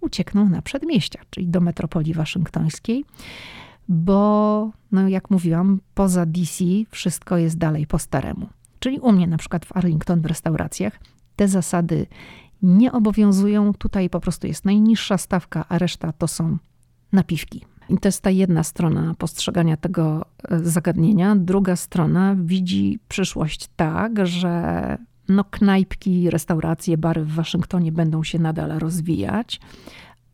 uciekną 0.00 0.48
na 0.48 0.62
przedmieścia, 0.62 1.20
czyli 1.30 1.48
do 1.48 1.60
metropolii 1.60 2.14
waszyngtońskiej, 2.14 3.04
bo, 3.88 4.70
no 4.92 5.08
jak 5.08 5.30
mówiłam, 5.30 5.80
poza 5.94 6.26
DC 6.26 6.64
wszystko 6.90 7.36
jest 7.36 7.58
dalej 7.58 7.86
po 7.86 7.98
staremu. 7.98 8.48
Czyli 8.78 9.00
u 9.00 9.12
mnie 9.12 9.26
na 9.26 9.36
przykład 9.36 9.66
w 9.66 9.76
Arlington 9.76 10.20
w 10.20 10.26
restauracjach 10.26 11.00
te 11.36 11.48
zasady 11.48 12.06
nie 12.62 12.92
obowiązują. 12.92 13.74
Tutaj 13.74 14.10
po 14.10 14.20
prostu 14.20 14.46
jest 14.46 14.64
najniższa 14.64 15.18
stawka, 15.18 15.64
a 15.68 15.78
reszta 15.78 16.12
to 16.12 16.28
są 16.28 16.58
napiwki. 17.12 17.64
I 17.88 17.98
to 17.98 18.08
jest 18.08 18.20
ta 18.20 18.30
jedna 18.30 18.62
strona 18.62 19.14
postrzegania 19.18 19.76
tego 19.76 20.24
e, 20.48 20.58
zagadnienia. 20.58 21.36
Druga 21.36 21.76
strona 21.76 22.36
widzi 22.38 22.98
przyszłość 23.08 23.68
tak, 23.76 24.26
że 24.26 24.98
no, 25.28 25.44
knajpki, 25.44 26.30
restauracje, 26.30 26.98
bary 26.98 27.24
w 27.24 27.34
Waszyngtonie 27.34 27.92
będą 27.92 28.24
się 28.24 28.38
nadal 28.38 28.78
rozwijać, 28.78 29.60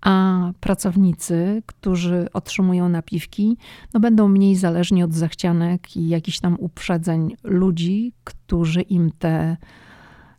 a 0.04 0.52
pracownicy, 0.60 1.62
którzy 1.66 2.28
otrzymują 2.32 2.88
napiwki, 2.88 3.56
no 3.94 4.00
będą 4.00 4.28
mniej 4.28 4.56
zależni 4.56 5.02
od 5.02 5.14
zachcianek 5.14 5.96
i 5.96 6.08
jakichś 6.08 6.40
tam 6.40 6.56
uprzedzeń 6.60 7.36
ludzi, 7.44 8.12
którzy 8.24 8.82
im 8.82 9.10
te 9.18 9.56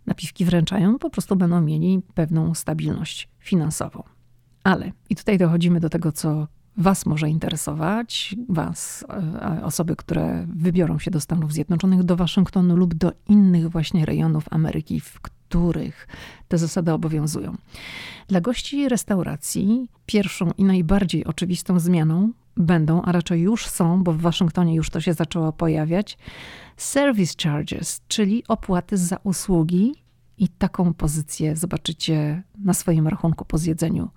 napiwki 0.06 0.46
wręczają, 0.46 1.00
po 1.00 1.10
prostu 1.10 1.36
będą 1.36 1.62
mieli 1.62 2.02
pewną 2.14 2.54
stabilność 2.54 3.30
finansową. 3.40 4.04
Ale, 4.64 4.92
i 5.10 5.16
tutaj 5.16 5.38
dochodzimy 5.38 5.80
do 5.80 5.90
tego, 5.90 6.12
co 6.12 6.48
Was 6.78 7.06
może 7.06 7.30
interesować, 7.30 8.36
Was, 8.50 9.06
e, 9.10 9.64
osoby, 9.64 9.96
które 9.96 10.48
wybiorą 10.56 11.00
się 11.00 11.12
do 11.12 11.20
Stanów 11.20 11.54
Zjednoczonych, 11.54 12.04
do 12.04 12.16
Waszyngtonu 12.16 12.76
lub 12.76 12.94
do 12.94 13.12
innych 13.30 13.70
właśnie 13.70 14.06
rejonów 14.06 14.46
Ameryki, 14.52 15.00
w 15.00 15.20
których 15.56 16.08
te 16.48 16.58
zasady 16.58 16.92
obowiązują. 16.92 17.56
Dla 18.28 18.42
gości 18.42 18.90
restauracji 18.90 19.90
pierwszą 20.06 20.52
i 20.58 20.64
najbardziej 20.64 21.26
oczywistą 21.26 21.80
zmianą 21.80 22.32
będą, 22.58 23.02
a 23.02 23.12
raczej 23.12 23.42
już 23.42 23.68
są, 23.68 24.04
bo 24.04 24.14
w 24.14 24.22
Waszyngtonie 24.22 24.76
już 24.76 24.90
to 24.90 25.02
się 25.02 25.14
zaczęło 25.14 25.54
pojawiać, 25.54 26.18
service 26.78 27.34
charges, 27.44 28.02
czyli 28.08 28.44
opłaty 28.48 28.98
za 28.98 29.18
usługi. 29.24 29.96
I 30.38 30.48
taką 30.48 30.94
pozycję 30.94 31.56
zobaczycie 31.56 32.44
na 32.58 32.74
swoim 32.74 33.08
rachunku 33.08 33.46
po 33.46 33.58
zjedzeniu 33.58 34.10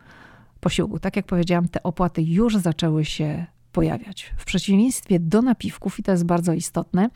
posiłku. 0.60 0.98
Tak 0.98 1.16
jak 1.16 1.26
powiedziałam, 1.26 1.68
te 1.68 1.82
opłaty 1.82 2.22
już 2.22 2.56
zaczęły 2.56 3.04
się 3.04 3.46
pojawiać. 3.72 4.34
W 4.36 4.44
przeciwieństwie 4.44 5.20
do 5.20 5.42
napiwków, 5.42 5.98
i 5.98 6.02
to 6.02 6.12
jest 6.12 6.24
bardzo 6.24 6.52
istotne, 6.52 7.10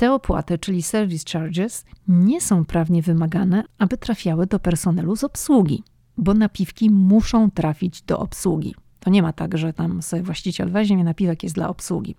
te 0.00 0.12
opłaty, 0.12 0.58
czyli 0.58 0.82
service 0.82 1.24
charges, 1.32 1.84
nie 2.08 2.40
są 2.40 2.64
prawnie 2.64 3.02
wymagane, 3.02 3.64
aby 3.78 3.98
trafiały 3.98 4.46
do 4.46 4.58
personelu 4.58 5.16
z 5.16 5.24
obsługi, 5.24 5.84
bo 6.16 6.34
napiwki 6.34 6.90
muszą 6.90 7.50
trafić 7.50 8.02
do 8.02 8.18
obsługi. 8.18 8.74
To 9.00 9.10
nie 9.10 9.22
ma 9.22 9.32
tak, 9.32 9.58
że 9.58 9.72
tam 9.72 10.02
sobie 10.02 10.22
właściciel 10.22 10.70
weźmie, 10.70 11.04
napiwek 11.04 11.42
jest 11.42 11.54
dla 11.54 11.68
obsługi. 11.68 12.16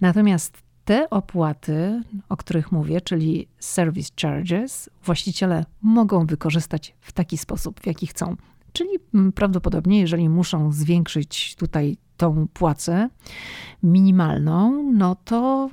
Natomiast 0.00 0.62
te 0.84 1.10
opłaty, 1.10 2.02
o 2.28 2.36
których 2.36 2.72
mówię, 2.72 3.00
czyli 3.00 3.48
service 3.58 4.10
charges, 4.22 4.90
właściciele 5.04 5.64
mogą 5.82 6.26
wykorzystać 6.26 6.94
w 7.00 7.12
taki 7.12 7.38
sposób, 7.38 7.80
w 7.80 7.86
jaki 7.86 8.06
chcą. 8.06 8.36
Czyli 8.72 8.90
mm, 9.14 9.32
prawdopodobnie, 9.32 10.00
jeżeli 10.00 10.28
muszą 10.28 10.72
zwiększyć 10.72 11.56
tutaj 11.56 11.96
tą 12.16 12.48
płacę 12.52 13.08
minimalną, 13.82 14.82
no 14.92 15.16
to, 15.24 15.70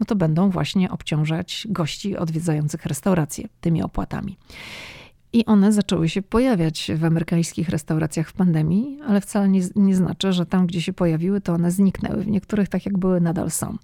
no 0.00 0.06
to 0.06 0.16
będą 0.16 0.50
właśnie 0.50 0.90
obciążać 0.90 1.66
gości 1.70 2.16
odwiedzających 2.16 2.86
restauracje 2.86 3.48
tymi 3.60 3.82
opłatami. 3.82 4.36
I 5.32 5.46
one 5.46 5.72
zaczęły 5.72 6.08
się 6.08 6.22
pojawiać 6.22 6.90
w 6.96 7.04
amerykańskich 7.04 7.68
restauracjach 7.68 8.28
w 8.28 8.32
pandemii, 8.32 8.98
ale 9.06 9.20
wcale 9.20 9.48
nie, 9.48 9.60
nie 9.76 9.96
znaczy, 9.96 10.32
że 10.32 10.46
tam, 10.46 10.66
gdzie 10.66 10.82
się 10.82 10.92
pojawiły, 10.92 11.40
to 11.40 11.52
one 11.52 11.70
zniknęły. 11.70 12.22
W 12.22 12.28
niektórych, 12.28 12.68
tak 12.68 12.86
jak 12.86 12.98
były, 12.98 13.20
nadal 13.20 13.50
są. 13.50 13.76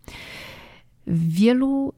W 1.07 1.29
wielu 1.29 1.93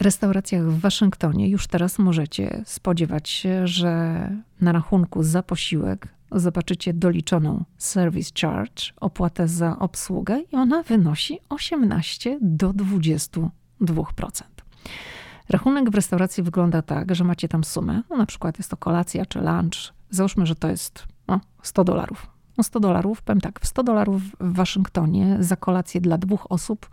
restauracjach 0.00 0.62
w 0.62 0.80
Waszyngtonie 0.80 1.48
już 1.48 1.66
teraz 1.66 1.98
możecie 1.98 2.62
spodziewać 2.66 3.28
się, 3.28 3.66
że 3.66 4.30
na 4.60 4.72
rachunku 4.72 5.22
za 5.22 5.42
posiłek 5.42 6.08
zobaczycie 6.40 6.94
doliczoną 6.94 7.64
service 7.78 8.30
charge, 8.40 8.92
opłatę 9.00 9.48
za 9.48 9.78
obsługę 9.78 10.40
i 10.52 10.56
ona 10.56 10.82
wynosi 10.82 11.38
18 11.48 12.38
do 12.40 12.70
22%. 12.70 13.48
Rachunek 15.48 15.90
w 15.90 15.94
restauracji 15.94 16.42
wygląda 16.42 16.82
tak, 16.82 17.14
że 17.14 17.24
macie 17.24 17.48
tam 17.48 17.64
sumę, 17.64 18.02
no 18.10 18.16
na 18.16 18.26
przykład 18.26 18.58
jest 18.58 18.70
to 18.70 18.76
kolacja 18.76 19.26
czy 19.26 19.38
lunch, 19.38 19.94
załóżmy, 20.10 20.46
że 20.46 20.54
to 20.54 20.68
jest 20.68 21.06
no, 21.28 21.40
100 21.62 21.84
dolarów. 21.84 22.26
No 22.58 22.64
100 22.64 22.80
dolarów, 22.80 23.22
powiem 23.22 23.40
tak, 23.40 23.60
100 23.62 23.82
dolarów 23.82 24.22
w 24.40 24.54
Waszyngtonie 24.54 25.36
za 25.40 25.56
kolację 25.56 26.00
dla 26.00 26.18
dwóch 26.18 26.46
osób 26.50 26.88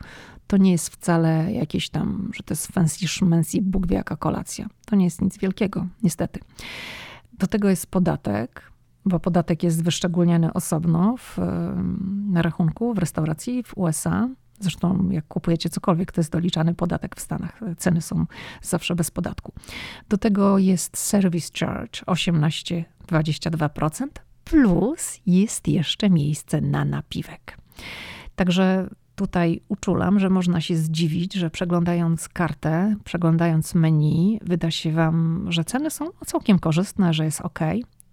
to 0.47 0.57
nie 0.57 0.71
jest 0.71 0.89
wcale 0.89 1.53
jakieś 1.53 1.89
tam, 1.89 2.31
że 2.33 2.43
to 2.43 2.53
jest 2.53 2.67
fancy 2.67 3.07
szmency, 3.07 3.61
Bóg 3.61 3.87
wie 3.87 3.95
jaka 3.95 4.15
kolacja. 4.15 4.69
To 4.85 4.95
nie 4.95 5.05
jest 5.05 5.21
nic 5.21 5.37
wielkiego, 5.37 5.87
niestety. 6.03 6.39
Do 7.33 7.47
tego 7.47 7.69
jest 7.69 7.87
podatek, 7.87 8.71
bo 9.05 9.19
podatek 9.19 9.63
jest 9.63 9.83
wyszczególniany 9.83 10.53
osobno 10.53 11.15
w, 11.17 11.37
na 12.31 12.41
rachunku 12.41 12.93
w 12.93 12.97
restauracji 12.97 13.63
w 13.63 13.77
USA. 13.77 14.29
Zresztą, 14.59 15.09
jak 15.11 15.27
kupujecie 15.27 15.69
cokolwiek, 15.69 16.11
to 16.11 16.21
jest 16.21 16.31
doliczany 16.31 16.73
podatek 16.73 17.15
w 17.15 17.19
Stanach. 17.19 17.59
Ceny 17.77 18.01
są 18.01 18.25
zawsze 18.61 18.95
bez 18.95 19.11
podatku. 19.11 19.53
Do 20.09 20.17
tego 20.17 20.57
jest 20.57 20.97
service 20.97 21.49
charge 21.59 22.03
18-22%, 22.05 24.07
plus 24.43 25.19
jest 25.25 25.67
jeszcze 25.67 26.09
miejsce 26.09 26.61
na 26.61 26.85
napiwek. 26.85 27.57
Także 28.35 28.87
tutaj 29.15 29.61
uczulam, 29.67 30.19
że 30.19 30.29
można 30.29 30.61
się 30.61 30.75
zdziwić, 30.75 31.33
że 31.33 31.49
przeglądając 31.49 32.29
kartę, 32.29 32.95
przeglądając 33.03 33.75
menu, 33.75 34.39
wyda 34.41 34.71
się 34.71 34.91
Wam, 34.91 35.45
że 35.49 35.63
ceny 35.63 35.91
są 35.91 36.05
całkiem 36.25 36.59
korzystne, 36.59 37.13
że 37.13 37.25
jest 37.25 37.41
ok, 37.41 37.59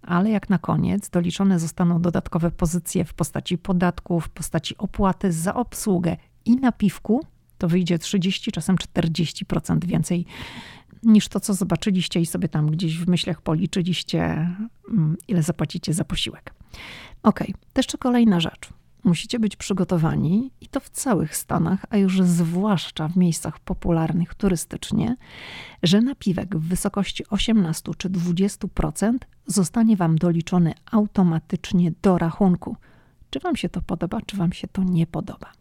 ale 0.03 0.31
jak 0.31 0.51
na 0.51 0.59
koniec 0.59 1.11
doliczone 1.11 1.59
zostaną 1.59 2.03
dodatkowe 2.03 2.51
pozycje 2.51 3.05
w 3.05 3.15
postaci 3.15 3.59
podatków, 3.59 4.25
w 4.25 4.29
postaci 4.29 4.79
opłaty 4.79 5.33
za 5.33 5.55
obsługę 5.55 6.17
i 6.45 6.57
napiwku, 6.57 7.27
to 7.59 7.69
wyjdzie 7.69 7.99
30, 7.99 8.53
czasem 8.53 8.77
40% 8.77 9.85
więcej 9.85 10.27
niż 11.03 11.29
to, 11.29 11.41
co 11.41 11.55
zobaczyliście 11.55 12.21
i 12.21 12.27
sobie 12.27 12.49
tam 12.49 12.71
gdzieś 12.71 12.99
w 12.99 13.09
myślach 13.09 13.43
policzyliście, 13.43 14.23
mm, 14.91 15.17
ile 15.29 15.43
zapłacicie 15.43 15.93
za 15.95 16.05
posiłek. 16.05 16.55
Ok, 17.23 17.45
jeszcze 17.77 17.99
kolejna 17.99 18.41
rzecz. 18.41 18.80
Musicie 19.05 19.39
być 19.39 19.57
przygotowani, 19.57 20.51
i 20.61 20.69
to 20.69 20.81
w 20.81 20.91
całych 20.91 21.37
Stanach, 21.37 21.87
a 21.91 21.97
już 21.97 22.23
zwłaszcza 22.23 23.09
w 23.09 23.17
miejscach 23.17 23.61
popularnych 23.61 24.35
turystycznie, 24.35 25.17
że 25.83 26.01
napiwek 26.01 26.57
w 26.57 26.69
wysokości 26.69 27.25
18 27.31 27.93
czy 27.99 28.11
20% 28.11 29.19
zostanie 29.47 29.97
Wam 29.97 30.17
doliczony 30.17 30.75
automatycznie 30.91 31.93
do 32.03 32.19
rachunku. 32.19 32.77
Czy 33.31 33.41
Wam 33.41 33.57
się 33.57 33.69
to 33.69 33.83
podoba, 33.83 34.21
czy 34.27 34.37
Wam 34.37 34.53
się 34.53 34.69
to 34.69 34.85
nie 34.85 35.07
podoba? 35.07 35.53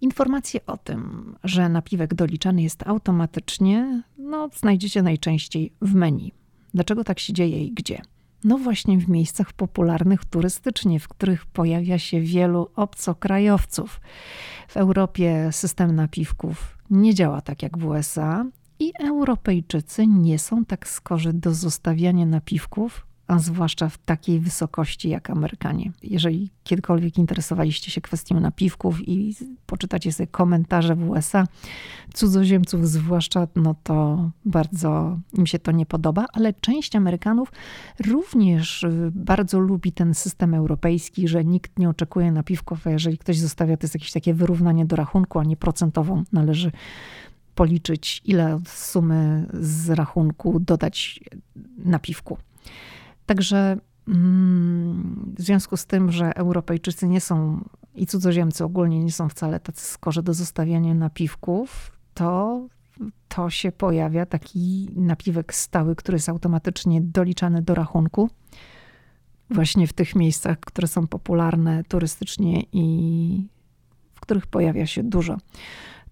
Informacje 0.00 0.66
o 0.66 0.76
tym, 0.76 1.34
że 1.44 1.68
napiwek 1.68 2.14
doliczany 2.14 2.62
jest 2.62 2.86
automatycznie, 2.86 4.02
no, 4.18 4.48
znajdziecie 4.54 5.02
najczęściej 5.02 5.72
w 5.80 5.94
menu. 5.94 6.32
Dlaczego 6.74 7.04
tak 7.04 7.20
się 7.20 7.32
dzieje 7.32 7.64
i 7.64 7.72
gdzie? 7.72 8.02
No 8.44 8.58
właśnie 8.58 8.98
w 8.98 9.08
miejscach 9.08 9.52
popularnych 9.52 10.24
turystycznie, 10.24 11.00
w 11.00 11.08
których 11.08 11.46
pojawia 11.46 11.98
się 11.98 12.20
wielu 12.20 12.68
obcokrajowców. 12.76 14.00
W 14.68 14.76
Europie 14.76 15.48
system 15.52 15.94
napiwków 15.94 16.78
nie 16.90 17.14
działa 17.14 17.40
tak 17.40 17.62
jak 17.62 17.78
w 17.78 17.86
USA 17.86 18.44
i 18.78 18.92
Europejczycy 19.00 20.06
nie 20.06 20.38
są 20.38 20.64
tak 20.64 20.88
skorzy 20.88 21.32
do 21.32 21.54
zostawiania 21.54 22.26
napiwków 22.26 23.06
a 23.30 23.38
zwłaszcza 23.38 23.88
w 23.88 23.98
takiej 23.98 24.40
wysokości 24.40 25.08
jak 25.08 25.30
Amerykanie. 25.30 25.92
Jeżeli 26.02 26.50
kiedykolwiek 26.64 27.18
interesowaliście 27.18 27.90
się 27.90 28.00
kwestią 28.00 28.40
napiwków 28.40 29.08
i 29.08 29.36
poczytacie 29.66 30.12
sobie 30.12 30.26
komentarze 30.26 30.96
w 30.96 31.08
USA, 31.10 31.46
cudzoziemców 32.14 32.88
zwłaszcza, 32.88 33.48
no 33.56 33.74
to 33.82 34.30
bardzo 34.44 35.18
im 35.32 35.46
się 35.46 35.58
to 35.58 35.72
nie 35.72 35.86
podoba, 35.86 36.26
ale 36.32 36.52
część 36.52 36.96
Amerykanów 36.96 37.52
również 38.06 38.82
y, 38.82 39.10
bardzo 39.14 39.58
lubi 39.58 39.92
ten 39.92 40.14
system 40.14 40.54
europejski, 40.54 41.28
że 41.28 41.44
nikt 41.44 41.78
nie 41.78 41.88
oczekuje 41.88 42.32
napiwków, 42.32 42.86
a 42.86 42.90
jeżeli 42.90 43.18
ktoś 43.18 43.38
zostawia, 43.38 43.76
to 43.76 43.84
jest 43.84 43.94
jakieś 43.94 44.12
takie 44.12 44.34
wyrównanie 44.34 44.86
do 44.86 44.96
rachunku, 44.96 45.38
a 45.38 45.44
nie 45.44 45.56
procentową 45.56 46.24
należy 46.32 46.72
policzyć, 47.54 48.22
ile 48.24 48.60
sumy 48.66 49.46
z 49.60 49.90
rachunku 49.90 50.60
dodać 50.60 51.20
napiwku. 51.78 52.38
Także 53.30 53.76
mm, 54.08 55.34
w 55.38 55.42
związku 55.42 55.76
z 55.76 55.86
tym, 55.86 56.12
że 56.12 56.36
Europejczycy 56.36 57.08
nie 57.08 57.20
są 57.20 57.64
i 57.94 58.06
cudzoziemcy 58.06 58.64
ogólnie 58.64 59.04
nie 59.04 59.12
są 59.12 59.28
wcale 59.28 59.60
tacy 59.60 59.84
skorzy 59.84 60.22
do 60.22 60.34
zostawiania 60.34 60.94
napiwków, 60.94 61.92
to 62.14 62.60
to 63.28 63.50
się 63.50 63.72
pojawia 63.72 64.26
taki 64.26 64.88
napiwek 64.96 65.54
stały, 65.54 65.96
który 65.96 66.16
jest 66.16 66.28
automatycznie 66.28 67.00
doliczany 67.00 67.62
do 67.62 67.74
rachunku. 67.74 68.30
Właśnie 69.50 69.86
w 69.86 69.92
tych 69.92 70.14
miejscach, 70.14 70.60
które 70.60 70.88
są 70.88 71.06
popularne 71.06 71.84
turystycznie 71.84 72.62
i 72.72 73.46
w 74.14 74.20
których 74.20 74.46
pojawia 74.46 74.86
się 74.86 75.02
dużo 75.02 75.36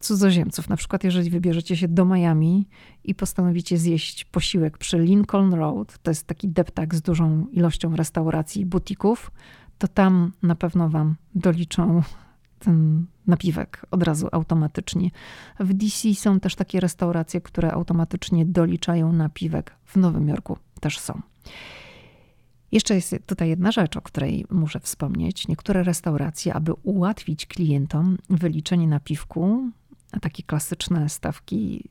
cudzoziemców. 0.01 0.69
Na 0.69 0.77
przykład, 0.77 1.05
jeżeli 1.05 1.31
wybierzecie 1.31 1.77
się 1.77 1.89
do 1.89 2.05
Miami 2.05 2.69
i 3.05 3.15
postanowicie 3.15 3.79
zjeść 3.79 4.25
posiłek 4.25 4.79
przy 4.79 4.99
Lincoln 4.99 5.55
Road, 5.55 5.99
to 6.03 6.11
jest 6.11 6.27
taki 6.27 6.49
deptak 6.49 6.95
z 6.95 7.03
dużą 7.03 7.47
ilością 7.53 7.97
restauracji 7.97 8.63
i 8.63 8.67
butików, 8.67 9.31
to 9.79 9.89
tam 9.89 10.33
na 10.43 10.55
pewno 10.55 10.89
wam 10.89 11.15
doliczą 11.35 12.03
ten 12.59 13.07
napiwek 13.27 13.87
od 13.91 14.03
razu 14.03 14.29
automatycznie. 14.33 15.11
W 15.61 15.75
DC 15.75 16.15
są 16.15 16.41
też 16.41 16.55
takie 16.55 16.81
restauracje, 16.81 17.41
które 17.41 17.73
automatycznie 17.73 18.47
doliczają 18.47 19.13
napiwek. 19.13 19.75
W 19.85 19.97
Nowym 19.97 20.29
Jorku 20.29 20.59
też 20.81 20.99
są. 20.99 21.21
Jeszcze 22.73 22.95
jest 22.95 23.17
tutaj 23.27 23.49
jedna 23.49 23.73
rzecz, 23.73 23.97
o 23.97 24.03
której 24.03 24.47
muszę 24.51 24.81
wspomnieć. 24.81 25.49
Niektóre 25.49 25.83
restauracje, 25.83 26.55
aby 26.55 26.73
ułatwić 26.73 27.47
klientom 27.47 28.19
wyliczenie 28.31 28.89
napiwku, 28.89 29.71
takie 30.23 30.43
klasyczne 30.43 31.09
stawki 31.09 31.85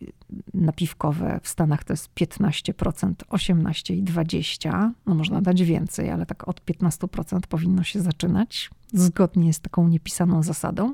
napiwkowe 0.53 1.39
w 1.43 1.47
Stanach 1.47 1.83
to 1.83 1.93
jest 1.93 2.09
15%, 2.15 3.13
18 3.29 3.95
i 3.95 4.03
20. 4.03 4.93
No 5.05 5.15
można 5.15 5.41
dać 5.41 5.63
więcej, 5.63 6.09
ale 6.09 6.25
tak 6.25 6.47
od 6.47 6.65
15% 6.65 7.39
powinno 7.49 7.83
się 7.83 8.01
zaczynać, 8.01 8.69
zgodnie 8.93 9.53
z 9.53 9.59
taką 9.59 9.87
niepisaną 9.87 10.43
zasadą 10.43 10.93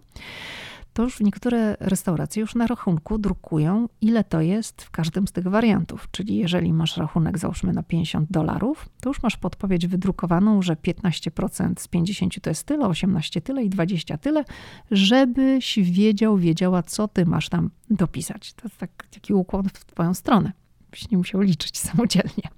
to 0.93 1.03
już 1.03 1.19
niektóre 1.19 1.77
restauracje 1.79 2.41
już 2.41 2.55
na 2.55 2.67
rachunku 2.67 3.17
drukują, 3.17 3.89
ile 4.01 4.23
to 4.23 4.41
jest 4.41 4.81
w 4.81 4.91
każdym 4.91 5.27
z 5.27 5.31
tych 5.31 5.47
wariantów. 5.47 6.07
Czyli 6.11 6.35
jeżeli 6.35 6.73
masz 6.73 6.97
rachunek, 6.97 7.37
załóżmy 7.37 7.73
na 7.73 7.83
50 7.83 8.31
dolarów, 8.31 8.89
to 9.01 9.09
już 9.09 9.23
masz 9.23 9.37
podpowiedź 9.37 9.87
wydrukowaną, 9.87 10.61
że 10.61 10.75
15% 10.75 11.79
z 11.79 11.87
50 11.87 12.41
to 12.41 12.49
jest 12.49 12.63
tyle, 12.63 12.87
18 12.87 13.41
tyle 13.41 13.63
i 13.63 13.69
20 13.69 14.17
tyle, 14.17 14.45
żebyś 14.91 15.79
wiedział, 15.79 16.37
wiedziała, 16.37 16.83
co 16.83 17.07
ty 17.07 17.25
masz 17.25 17.49
tam 17.49 17.69
dopisać. 17.89 18.53
To 18.53 18.61
jest 18.63 18.77
tak, 18.77 19.07
taki 19.11 19.33
ukłon 19.33 19.69
w 19.73 19.85
twoją 19.85 20.13
stronę, 20.13 20.51
byś 20.91 21.11
nie 21.11 21.17
musiał 21.17 21.41
liczyć 21.41 21.77
samodzielnie. 21.79 22.49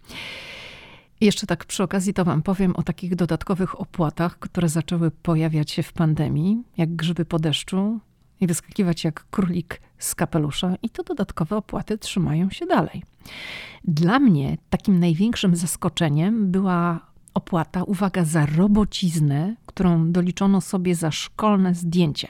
Jeszcze 1.21 1.47
tak 1.47 1.65
przy 1.65 1.83
okazji 1.83 2.13
to 2.13 2.25
Wam 2.25 2.41
powiem 2.41 2.75
o 2.75 2.83
takich 2.83 3.15
dodatkowych 3.15 3.79
opłatach, 3.79 4.39
które 4.39 4.69
zaczęły 4.69 5.11
pojawiać 5.11 5.71
się 5.71 5.83
w 5.83 5.93
pandemii, 5.93 6.63
jak 6.77 6.95
grzyby 6.95 7.25
po 7.25 7.39
deszczu 7.39 7.99
i 8.41 8.47
wyskakiwać 8.47 9.03
jak 9.03 9.25
królik 9.29 9.81
z 9.97 10.15
kapelusza, 10.15 10.75
i 10.81 10.89
to 10.89 11.03
dodatkowe 11.03 11.57
opłaty 11.57 11.97
trzymają 11.97 12.49
się 12.49 12.65
dalej. 12.65 13.03
Dla 13.83 14.19
mnie 14.19 14.57
takim 14.69 14.99
największym 14.99 15.55
zaskoczeniem 15.55 16.51
była 16.51 16.99
opłata, 17.33 17.83
uwaga, 17.83 18.25
za 18.25 18.45
robociznę, 18.45 19.55
którą 19.65 20.11
doliczono 20.11 20.61
sobie 20.61 20.95
za 20.95 21.11
szkolne 21.11 21.75
zdjęcie. 21.75 22.27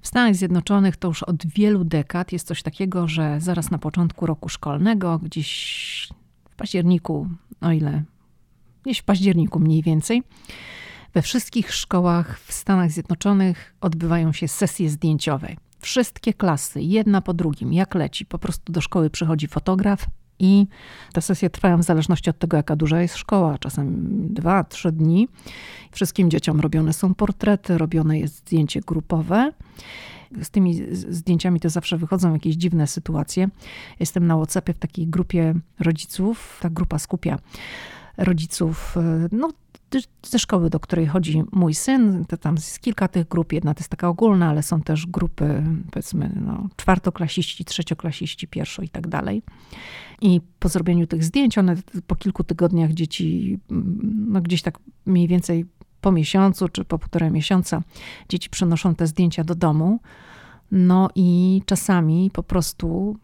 W 0.00 0.08
Stanach 0.08 0.34
Zjednoczonych 0.34 0.96
to 0.96 1.08
już 1.08 1.22
od 1.22 1.46
wielu 1.46 1.84
dekad 1.84 2.32
jest 2.32 2.46
coś 2.46 2.62
takiego, 2.62 3.08
że 3.08 3.40
zaraz 3.40 3.70
na 3.70 3.78
początku 3.78 4.26
roku 4.26 4.48
szkolnego, 4.48 5.18
gdzieś 5.18 6.08
w 6.50 6.56
październiku, 6.56 7.28
o 7.60 7.72
ile 7.72 8.02
gdzieś 8.84 8.98
w 8.98 9.04
październiku 9.04 9.60
mniej 9.60 9.82
więcej, 9.82 10.22
we 11.16 11.22
wszystkich 11.22 11.74
szkołach 11.74 12.40
w 12.40 12.52
Stanach 12.52 12.90
Zjednoczonych 12.90 13.74
odbywają 13.80 14.32
się 14.32 14.48
sesje 14.48 14.90
zdjęciowe. 14.90 15.48
Wszystkie 15.78 16.34
klasy, 16.34 16.82
jedna 16.82 17.20
po 17.20 17.34
drugim, 17.34 17.72
jak 17.72 17.94
leci, 17.94 18.26
po 18.26 18.38
prostu 18.38 18.72
do 18.72 18.80
szkoły 18.80 19.10
przychodzi 19.10 19.46
fotograf 19.46 20.06
i 20.38 20.66
te 21.12 21.22
sesje 21.22 21.50
trwają 21.50 21.78
w 21.78 21.82
zależności 21.82 22.30
od 22.30 22.38
tego, 22.38 22.56
jaka 22.56 22.76
duża 22.76 23.00
jest 23.02 23.16
szkoła, 23.16 23.58
czasem 23.58 23.94
dwa, 24.34 24.64
trzy 24.64 24.92
dni. 24.92 25.28
Wszystkim 25.92 26.30
dzieciom 26.30 26.60
robione 26.60 26.92
są 26.92 27.14
portrety, 27.14 27.78
robione 27.78 28.18
jest 28.18 28.36
zdjęcie 28.36 28.80
grupowe. 28.80 29.52
Z 30.42 30.50
tymi 30.50 30.80
zdjęciami 30.92 31.60
to 31.60 31.70
zawsze 31.70 31.96
wychodzą 31.96 32.32
jakieś 32.32 32.54
dziwne 32.54 32.86
sytuacje. 32.86 33.48
Jestem 34.00 34.26
na 34.26 34.36
WhatsAppie 34.36 34.72
w 34.72 34.78
takiej 34.78 35.06
grupie 35.06 35.54
rodziców. 35.80 36.58
Ta 36.62 36.70
grupa 36.70 36.98
skupia 36.98 37.38
rodziców, 38.16 38.96
e, 38.96 39.28
no 39.32 39.50
ze 40.22 40.38
szkoły, 40.38 40.70
do 40.70 40.80
której 40.80 41.06
chodzi 41.06 41.42
mój 41.52 41.74
syn, 41.74 42.24
to 42.24 42.36
tam 42.36 42.54
jest 42.54 42.80
kilka 42.80 43.08
tych 43.08 43.28
grup. 43.28 43.52
Jedna 43.52 43.74
to 43.74 43.80
jest 43.80 43.90
taka 43.90 44.08
ogólna, 44.08 44.48
ale 44.48 44.62
są 44.62 44.82
też 44.82 45.06
grupy, 45.06 45.62
powiedzmy, 45.90 46.32
no, 46.46 46.68
czwartoklasiści, 46.76 47.64
trzecioklasiści, 47.64 48.48
pierwszo 48.48 48.82
i 48.82 48.88
tak 48.88 49.08
dalej. 49.08 49.42
I 50.20 50.40
po 50.58 50.68
zrobieniu 50.68 51.06
tych 51.06 51.24
zdjęć, 51.24 51.58
one 51.58 51.76
po 52.06 52.16
kilku 52.16 52.44
tygodniach 52.44 52.92
dzieci, 52.92 53.58
mm, 53.70 54.26
no 54.28 54.40
gdzieś 54.40 54.62
tak 54.62 54.78
mniej 55.06 55.28
więcej 55.28 55.66
po 56.00 56.12
miesiącu 56.12 56.68
czy 56.68 56.84
po 56.84 56.98
półtora 56.98 57.30
miesiąca, 57.30 57.82
dzieci 58.28 58.50
przynoszą 58.50 58.94
te 58.94 59.06
zdjęcia 59.06 59.44
do 59.44 59.54
domu. 59.54 60.00
No 60.70 61.08
i 61.14 61.62
czasami 61.66 62.30
po 62.32 62.42
prostu 62.42 63.16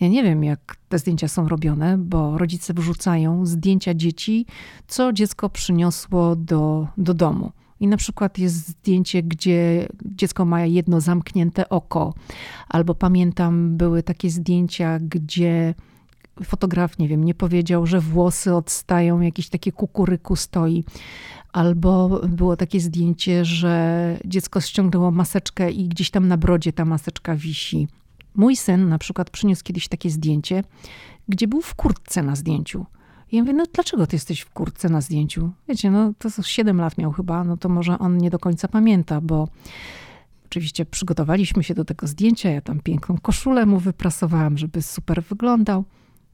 ja 0.00 0.08
nie 0.08 0.22
wiem, 0.22 0.44
jak 0.44 0.76
te 0.88 0.98
zdjęcia 0.98 1.28
są 1.28 1.48
robione, 1.48 1.98
bo 1.98 2.38
rodzice 2.38 2.74
wrzucają 2.74 3.46
zdjęcia 3.46 3.94
dzieci, 3.94 4.46
co 4.86 5.12
dziecko 5.12 5.48
przyniosło 5.48 6.36
do, 6.36 6.86
do 6.98 7.14
domu. 7.14 7.52
I 7.80 7.86
na 7.86 7.96
przykład 7.96 8.38
jest 8.38 8.68
zdjęcie, 8.68 9.22
gdzie 9.22 9.88
dziecko 10.04 10.44
ma 10.44 10.64
jedno 10.64 11.00
zamknięte 11.00 11.68
oko, 11.68 12.14
albo 12.68 12.94
pamiętam, 12.94 13.76
były 13.76 14.02
takie 14.02 14.30
zdjęcia, 14.30 14.98
gdzie 15.00 15.74
fotograf, 16.44 16.98
nie 16.98 17.08
wiem, 17.08 17.24
nie 17.24 17.34
powiedział, 17.34 17.86
że 17.86 18.00
włosy 18.00 18.54
odstają, 18.54 19.20
jakieś 19.20 19.48
takie 19.48 19.72
kukuryku 19.72 20.36
stoi. 20.36 20.84
Albo 21.52 22.20
było 22.28 22.56
takie 22.56 22.80
zdjęcie, 22.80 23.44
że 23.44 24.16
dziecko 24.24 24.60
ściągnęło 24.60 25.10
maseczkę 25.10 25.70
i 25.70 25.88
gdzieś 25.88 26.10
tam 26.10 26.28
na 26.28 26.36
brodzie 26.36 26.72
ta 26.72 26.84
maseczka 26.84 27.36
wisi. 27.36 27.88
Mój 28.36 28.56
syn 28.56 28.88
na 28.88 28.98
przykład 28.98 29.30
przyniósł 29.30 29.64
kiedyś 29.64 29.88
takie 29.88 30.10
zdjęcie, 30.10 30.64
gdzie 31.28 31.48
był 31.48 31.60
w 31.62 31.74
kurtce 31.74 32.22
na 32.22 32.36
zdjęciu. 32.36 32.86
I 33.32 33.36
ja 33.36 33.42
mówię, 33.42 33.52
no 33.52 33.64
dlaczego 33.74 34.06
ty 34.06 34.16
jesteś 34.16 34.40
w 34.40 34.50
kurtce 34.50 34.88
na 34.88 35.00
zdjęciu? 35.00 35.50
Wiecie, 35.68 35.90
no 35.90 36.12
to 36.18 36.42
7 36.42 36.80
lat 36.80 36.98
miał 36.98 37.12
chyba, 37.12 37.44
no 37.44 37.56
to 37.56 37.68
może 37.68 37.98
on 37.98 38.18
nie 38.18 38.30
do 38.30 38.38
końca 38.38 38.68
pamięta, 38.68 39.20
bo 39.20 39.48
oczywiście 40.46 40.86
przygotowaliśmy 40.86 41.64
się 41.64 41.74
do 41.74 41.84
tego 41.84 42.06
zdjęcia, 42.06 42.50
ja 42.50 42.60
tam 42.60 42.80
piękną 42.80 43.18
koszulę 43.18 43.66
mu 43.66 43.78
wyprasowałam, 43.78 44.58
żeby 44.58 44.82
super 44.82 45.22
wyglądał. 45.22 45.84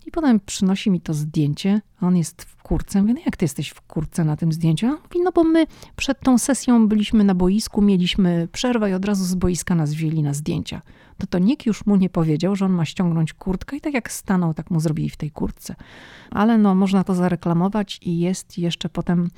I 0.07 0.11
potem 0.11 0.41
przynosi 0.41 0.91
mi 0.91 1.01
to 1.01 1.15
zdjęcie, 1.15 1.81
on 2.01 2.17
jest 2.17 2.43
w 2.43 2.63
kurce. 2.63 3.03
Mówię, 3.03 3.15
no 3.15 3.21
jak 3.27 3.37
ty 3.37 3.45
jesteś 3.45 3.69
w 3.69 3.81
kurce 3.81 4.25
na 4.25 4.37
tym 4.37 4.53
zdjęciu? 4.53 4.87
A 4.87 4.91
on 4.91 4.97
mówi, 4.97 5.21
no 5.25 5.33
bo 5.33 5.45
my 5.45 5.67
przed 5.97 6.21
tą 6.21 6.39
sesją 6.39 6.89
byliśmy 6.89 7.25
na 7.25 7.35
boisku, 7.35 7.83
mieliśmy 7.83 8.49
przerwę 8.53 8.91
i 8.91 8.95
od 8.95 9.05
razu 9.05 9.25
z 9.25 9.35
boiska 9.35 9.75
nas 9.75 9.95
wzięli 9.95 10.23
na 10.23 10.35
zdjęcia. 10.35 10.83
To 11.19 11.27
to 11.27 11.39
nikt 11.39 11.67
już 11.67 11.87
mu 11.87 11.97
nie 11.97 12.11
powiedział, 12.11 12.57
że 12.57 12.65
on 12.65 12.73
ma 12.73 12.85
ściągnąć 12.85 13.33
kurtkę 13.33 13.77
i 13.77 13.81
tak 13.81 13.95
jak 13.95 14.13
stanął, 14.13 14.55
tak 14.55 14.71
mu 14.71 14.81
zrobili 14.81 15.11
w 15.11 15.17
tej 15.17 15.31
kurtce. 15.31 15.75
Ale 16.31 16.59
no, 16.59 16.75
można 16.75 17.05
to 17.05 17.15
zareklamować 17.15 17.99
i 18.03 18.19
jest 18.19 18.59
jeszcze 18.59 18.89
potem 18.89 19.31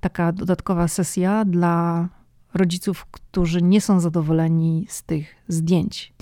taka 0.00 0.32
dodatkowa 0.32 0.88
sesja 0.88 1.44
dla 1.44 2.08
rodziców, 2.54 3.06
którzy 3.10 3.62
nie 3.62 3.80
są 3.80 4.00
zadowoleni 4.00 4.86
z 4.88 5.02
tych 5.02 5.36
zdjęć. 5.48 6.12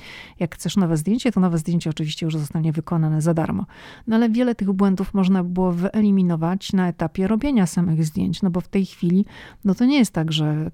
Jak 0.41 0.55
chcesz 0.55 0.77
nowe 0.77 0.97
zdjęcie, 0.97 1.33
to 1.33 1.41
nowe 1.41 1.59
zdjęcie 1.59 1.91
oczywiście 1.91 2.27
już 2.27 2.37
zostanie 2.37 2.73
wykonane 2.73 3.23
za 3.23 3.35
darmo. 3.35 3.67
No 4.07 4.17
ale 4.17 4.31
wiele 4.31 4.55
tych 4.55 4.73
błędów 4.73 5.15
można 5.15 5.45
było 5.45 5.73
wyeliminować 5.73 6.73
na 6.73 6.89
etapie 6.89 7.27
robienia 7.27 7.67
samych 7.67 8.05
zdjęć, 8.05 8.43
no 8.43 8.51
bo 8.51 8.61
w 8.61 8.69
tej 8.69 8.87
chwili, 8.87 9.27
no 9.65 9.75
to 9.75 9.85
nie 9.85 9.99
jest 9.99 10.13
tak, 10.13 10.33
że 10.33 10.71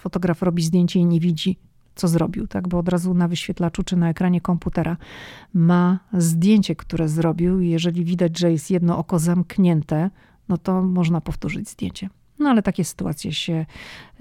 fotograf 0.00 0.42
robi 0.42 0.62
zdjęcie 0.62 1.00
i 1.00 1.06
nie 1.06 1.20
widzi, 1.20 1.58
co 1.94 2.08
zrobił, 2.08 2.46
tak? 2.46 2.68
Bo 2.68 2.78
od 2.78 2.88
razu 2.88 3.14
na 3.14 3.28
wyświetlaczu 3.28 3.82
czy 3.82 3.96
na 3.96 4.08
ekranie 4.10 4.40
komputera 4.40 4.96
ma 5.54 5.98
zdjęcie, 6.12 6.76
które 6.76 7.08
zrobił. 7.08 7.60
Jeżeli 7.60 8.04
widać, 8.04 8.38
że 8.38 8.52
jest 8.52 8.70
jedno 8.70 8.98
oko 8.98 9.18
zamknięte, 9.18 10.10
no 10.48 10.58
to 10.58 10.82
można 10.82 11.20
powtórzyć 11.20 11.70
zdjęcie. 11.70 12.08
No 12.38 12.50
ale 12.50 12.62
takie 12.62 12.84
sytuacje 12.84 13.32
się 13.32 13.66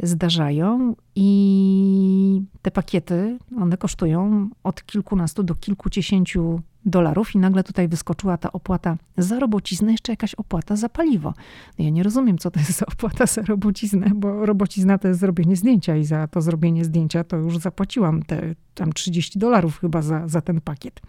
zdarzają 0.03 0.95
i 1.15 2.41
te 2.61 2.71
pakiety, 2.71 3.37
one 3.57 3.77
kosztują 3.77 4.49
od 4.63 4.85
kilkunastu 4.85 5.43
do 5.43 5.55
kilkudziesięciu 5.55 6.61
dolarów 6.85 7.35
i 7.35 7.37
nagle 7.37 7.63
tutaj 7.63 7.87
wyskoczyła 7.87 8.37
ta 8.37 8.51
opłata 8.51 8.97
za 9.17 9.39
robociznę, 9.39 9.91
jeszcze 9.91 10.11
jakaś 10.11 10.35
opłata 10.35 10.75
za 10.75 10.89
paliwo. 10.89 11.33
No 11.79 11.85
ja 11.85 11.91
nie 11.91 12.03
rozumiem, 12.03 12.37
co 12.37 12.51
to 12.51 12.59
jest 12.59 12.77
za 12.77 12.85
opłata 12.85 13.25
za 13.25 13.41
robociznę, 13.41 14.11
bo 14.15 14.45
robocizna 14.45 14.97
to 14.97 15.07
jest 15.07 15.19
zrobienie 15.19 15.55
zdjęcia 15.55 15.95
i 15.95 16.05
za 16.05 16.27
to 16.27 16.41
zrobienie 16.41 16.85
zdjęcia 16.85 17.23
to 17.23 17.37
już 17.37 17.57
zapłaciłam 17.57 18.23
te 18.23 18.55
tam 18.73 18.93
30 18.93 19.39
dolarów 19.39 19.79
chyba 19.79 20.01
za, 20.01 20.27
za 20.27 20.41
ten 20.41 20.61
pakiet. 20.61 21.01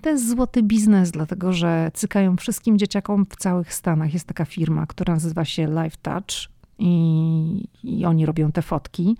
To 0.00 0.10
jest 0.10 0.30
złoty 0.30 0.62
biznes, 0.62 1.10
dlatego 1.10 1.52
że 1.52 1.90
cykają 1.94 2.36
wszystkim 2.36 2.78
dzieciakom 2.78 3.26
w 3.30 3.36
całych 3.36 3.74
Stanach. 3.74 4.14
Jest 4.14 4.26
taka 4.26 4.44
firma, 4.44 4.86
która 4.86 5.14
nazywa 5.14 5.44
się 5.44 5.66
Live 5.66 5.96
Touch 5.96 6.53
i, 6.78 7.68
i, 7.82 8.04
oni 8.04 8.26
robią 8.26 8.52
te 8.52 8.62
fotki. 8.62 9.16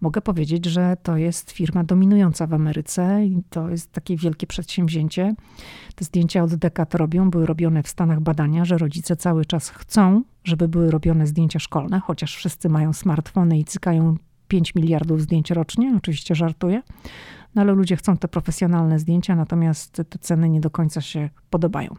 Mogę 0.00 0.20
powiedzieć, 0.20 0.64
że 0.64 0.96
to 1.02 1.16
jest 1.16 1.50
firma 1.50 1.84
dominująca 1.84 2.46
w 2.46 2.54
Ameryce 2.54 3.26
i 3.26 3.42
to 3.50 3.70
jest 3.70 3.92
takie 3.92 4.16
wielkie 4.16 4.46
przedsięwzięcie. 4.46 5.34
Te 5.94 6.04
zdjęcia 6.04 6.42
od 6.42 6.54
dekad 6.54 6.94
robią, 6.94 7.30
były 7.30 7.46
robione 7.46 7.82
w 7.82 7.88
Stanach 7.88 8.20
badania, 8.20 8.64
że 8.64 8.78
rodzice 8.78 9.16
cały 9.16 9.44
czas 9.44 9.68
chcą, 9.68 10.22
żeby 10.44 10.68
były 10.68 10.90
robione 10.90 11.26
zdjęcia 11.26 11.58
szkolne, 11.58 12.00
chociaż 12.00 12.36
wszyscy 12.36 12.68
mają 12.68 12.92
smartfony 12.92 13.58
i 13.58 13.64
cykają 13.64 14.16
5 14.48 14.74
miliardów 14.74 15.22
zdjęć 15.22 15.50
rocznie, 15.50 15.94
oczywiście 15.96 16.34
żartuję, 16.34 16.82
no 17.54 17.62
ale 17.62 17.72
ludzie 17.72 17.96
chcą 17.96 18.16
te 18.16 18.28
profesjonalne 18.28 18.98
zdjęcia, 18.98 19.36
natomiast 19.36 19.92
te 19.92 20.18
ceny 20.18 20.48
nie 20.48 20.60
do 20.60 20.70
końca 20.70 21.00
się 21.00 21.30
podobają. 21.50 21.94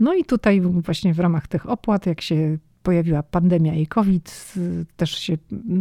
No 0.00 0.14
i 0.14 0.24
tutaj 0.24 0.60
właśnie 0.60 1.14
w 1.14 1.20
ramach 1.20 1.48
tych 1.48 1.68
opłat, 1.68 2.06
jak 2.06 2.20
się 2.20 2.58
pojawiła 2.88 3.22
pandemia 3.22 3.74
i 3.74 3.86
COVID, 3.86 4.54
też 4.96 5.10
się 5.18 5.38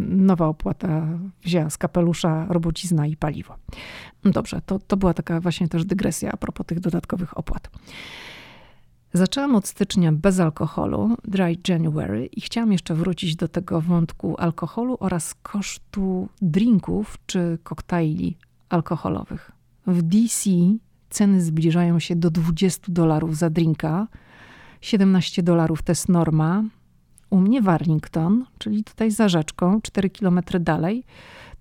nowa 0.07 0.47
opłata 0.47 1.07
wzięła 1.43 1.69
z 1.69 1.77
kapelusza, 1.77 2.45
robocizna 2.49 3.07
i 3.07 3.15
paliwo. 3.15 3.55
Dobrze, 4.23 4.61
to, 4.65 4.79
to 4.79 4.97
była 4.97 5.13
taka 5.13 5.39
właśnie 5.39 5.67
też 5.67 5.85
dygresja 5.85 6.31
a 6.31 6.37
propos 6.37 6.65
tych 6.65 6.79
dodatkowych 6.79 7.37
opłat. 7.37 7.69
Zaczęłam 9.13 9.55
od 9.55 9.67
stycznia 9.67 10.11
bez 10.11 10.39
alkoholu, 10.39 11.17
Dry 11.23 11.57
January, 11.67 12.25
i 12.25 12.41
chciałam 12.41 12.71
jeszcze 12.71 12.95
wrócić 12.95 13.35
do 13.35 13.47
tego 13.47 13.81
wątku 13.81 14.35
alkoholu 14.37 14.97
oraz 14.99 15.35
kosztu 15.35 16.29
drinków 16.41 17.17
czy 17.25 17.57
koktajli 17.63 18.37
alkoholowych. 18.69 19.51
W 19.87 20.01
DC 20.01 20.49
ceny 21.09 21.41
zbliżają 21.41 21.99
się 21.99 22.15
do 22.15 22.31
20 22.31 22.85
dolarów 22.87 23.37
za 23.37 23.49
drinka. 23.49 24.07
17 24.81 25.43
dolarów 25.43 25.83
to 25.83 25.91
jest 25.91 26.09
norma. 26.09 26.63
U 27.29 27.37
mnie 27.37 27.61
Warrington, 27.61 28.45
czyli 28.57 28.83
tutaj 28.83 29.11
za 29.11 29.29
rzeczką, 29.29 29.81
4 29.81 30.09
km 30.09 30.39
dalej, 30.59 31.03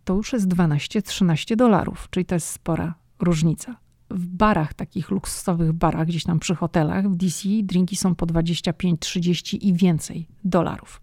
to 0.05 0.15
już 0.15 0.33
jest 0.33 0.49
12-13 0.49 1.57
dolarów, 1.57 2.09
czyli 2.11 2.27
to 2.27 2.35
jest 2.35 2.49
spora 2.49 2.95
różnica. 3.21 3.77
W 4.11 4.27
barach, 4.27 4.75
takich 4.75 5.11
luksusowych 5.11 5.73
barach, 5.73 6.07
gdzieś 6.07 6.25
tam 6.25 6.39
przy 6.39 6.55
hotelach 6.55 7.11
w 7.11 7.17
DC, 7.17 7.49
drinki 7.63 7.97
są 7.97 8.15
po 8.15 8.27
25, 8.27 9.01
30 9.01 9.69
i 9.69 9.75
więcej 9.75 10.27
dolarów. 10.45 11.01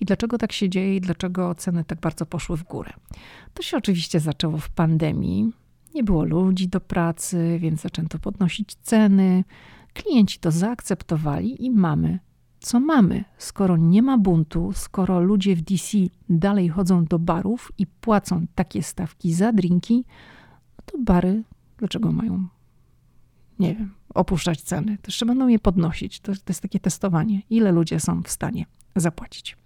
I 0.00 0.04
dlaczego 0.04 0.38
tak 0.38 0.52
się 0.52 0.68
dzieje 0.68 0.96
i 0.96 1.00
dlaczego 1.00 1.54
ceny 1.54 1.84
tak 1.84 2.00
bardzo 2.00 2.26
poszły 2.26 2.56
w 2.56 2.64
górę? 2.64 2.92
To 3.54 3.62
się 3.62 3.76
oczywiście 3.76 4.20
zaczęło 4.20 4.58
w 4.58 4.70
pandemii. 4.70 5.52
Nie 5.94 6.04
było 6.04 6.24
ludzi 6.24 6.68
do 6.68 6.80
pracy, 6.80 7.58
więc 7.60 7.80
zaczęto 7.80 8.18
podnosić 8.18 8.74
ceny. 8.74 9.44
Klienci 9.94 10.38
to 10.38 10.50
zaakceptowali 10.50 11.64
i 11.64 11.70
mamy 11.70 12.18
co 12.60 12.80
mamy, 12.80 13.24
skoro 13.38 13.76
nie 13.76 14.02
ma 14.02 14.18
buntu, 14.18 14.72
skoro 14.72 15.20
ludzie 15.20 15.56
w 15.56 15.62
DC 15.62 15.98
dalej 16.28 16.68
chodzą 16.68 17.04
do 17.04 17.18
barów 17.18 17.72
i 17.78 17.86
płacą 17.86 18.46
takie 18.54 18.82
stawki 18.82 19.32
za 19.34 19.52
drinki, 19.52 20.04
no 20.78 20.84
to 20.86 20.98
bary 20.98 21.42
dlaczego 21.78 22.12
mają, 22.12 22.48
nie 23.58 23.74
wiem, 23.74 23.94
opuszczać 24.14 24.62
ceny? 24.62 24.96
To 24.96 25.02
jeszcze 25.06 25.26
będą 25.26 25.48
je 25.48 25.58
podnosić. 25.58 26.20
To, 26.20 26.32
to 26.32 26.40
jest 26.48 26.60
takie 26.60 26.80
testowanie, 26.80 27.42
ile 27.50 27.72
ludzie 27.72 28.00
są 28.00 28.22
w 28.22 28.30
stanie 28.30 28.66
zapłacić. 28.96 29.56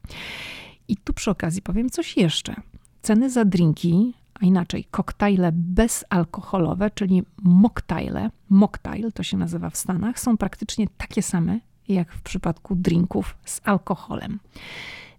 I 0.88 0.96
tu 0.96 1.12
przy 1.12 1.30
okazji 1.30 1.62
powiem 1.62 1.90
coś 1.90 2.16
jeszcze. 2.16 2.54
Ceny 3.02 3.30
za 3.30 3.44
drinki, 3.44 4.14
a 4.34 4.44
inaczej 4.46 4.84
koktajle 4.84 5.52
bezalkoholowe, 5.52 6.90
czyli 6.90 7.22
mocktaile, 7.42 8.30
mocktail 8.48 9.12
to 9.12 9.22
się 9.22 9.36
nazywa 9.36 9.70
w 9.70 9.76
Stanach, 9.76 10.20
są 10.20 10.36
praktycznie 10.36 10.86
takie 10.96 11.22
same 11.22 11.60
jak 11.88 12.12
w 12.12 12.22
przypadku 12.22 12.74
drinków 12.74 13.36
z 13.44 13.60
alkoholem. 13.64 14.38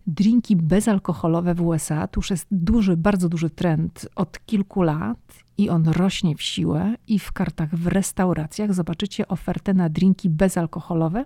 Drinki 0.08 0.56
bezalkoholowe 0.56 1.56
w 1.56 1.62
USA 1.62 2.08
to 2.08 2.20
już 2.20 2.30
jest 2.30 2.48
duży, 2.52 2.98
bardzo 2.98 3.30
duży 3.30 3.50
trend 3.50 4.08
od 4.16 4.46
kilku 4.46 4.82
lat 4.82 5.18
i 5.58 5.70
on 5.70 5.88
rośnie 5.88 6.36
w 6.36 6.42
siłę 6.42 6.96
i 7.08 7.20
w 7.20 7.32
kartach 7.32 7.76
w 7.76 7.88
restauracjach 7.88 8.74
zobaczycie 8.74 9.28
ofertę 9.28 9.74
na 9.74 9.90
drinki 9.90 10.30
bezalkoholowe 10.30 11.26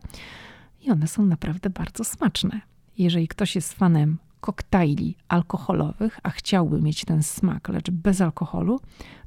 i 0.82 0.92
one 0.92 1.08
są 1.08 1.26
naprawdę 1.26 1.70
bardzo 1.70 2.04
smaczne. 2.04 2.62
Jeżeli 2.98 3.28
ktoś 3.28 3.56
jest 3.56 3.74
fanem 3.74 4.18
koktajli 4.40 5.16
alkoholowych, 5.28 6.20
a 6.24 6.30
chciałby 6.30 6.82
mieć 6.82 7.06
ten 7.06 7.24
smak, 7.24 7.70
lecz 7.70 7.92
bez 7.92 8.22
alkoholu, 8.22 8.80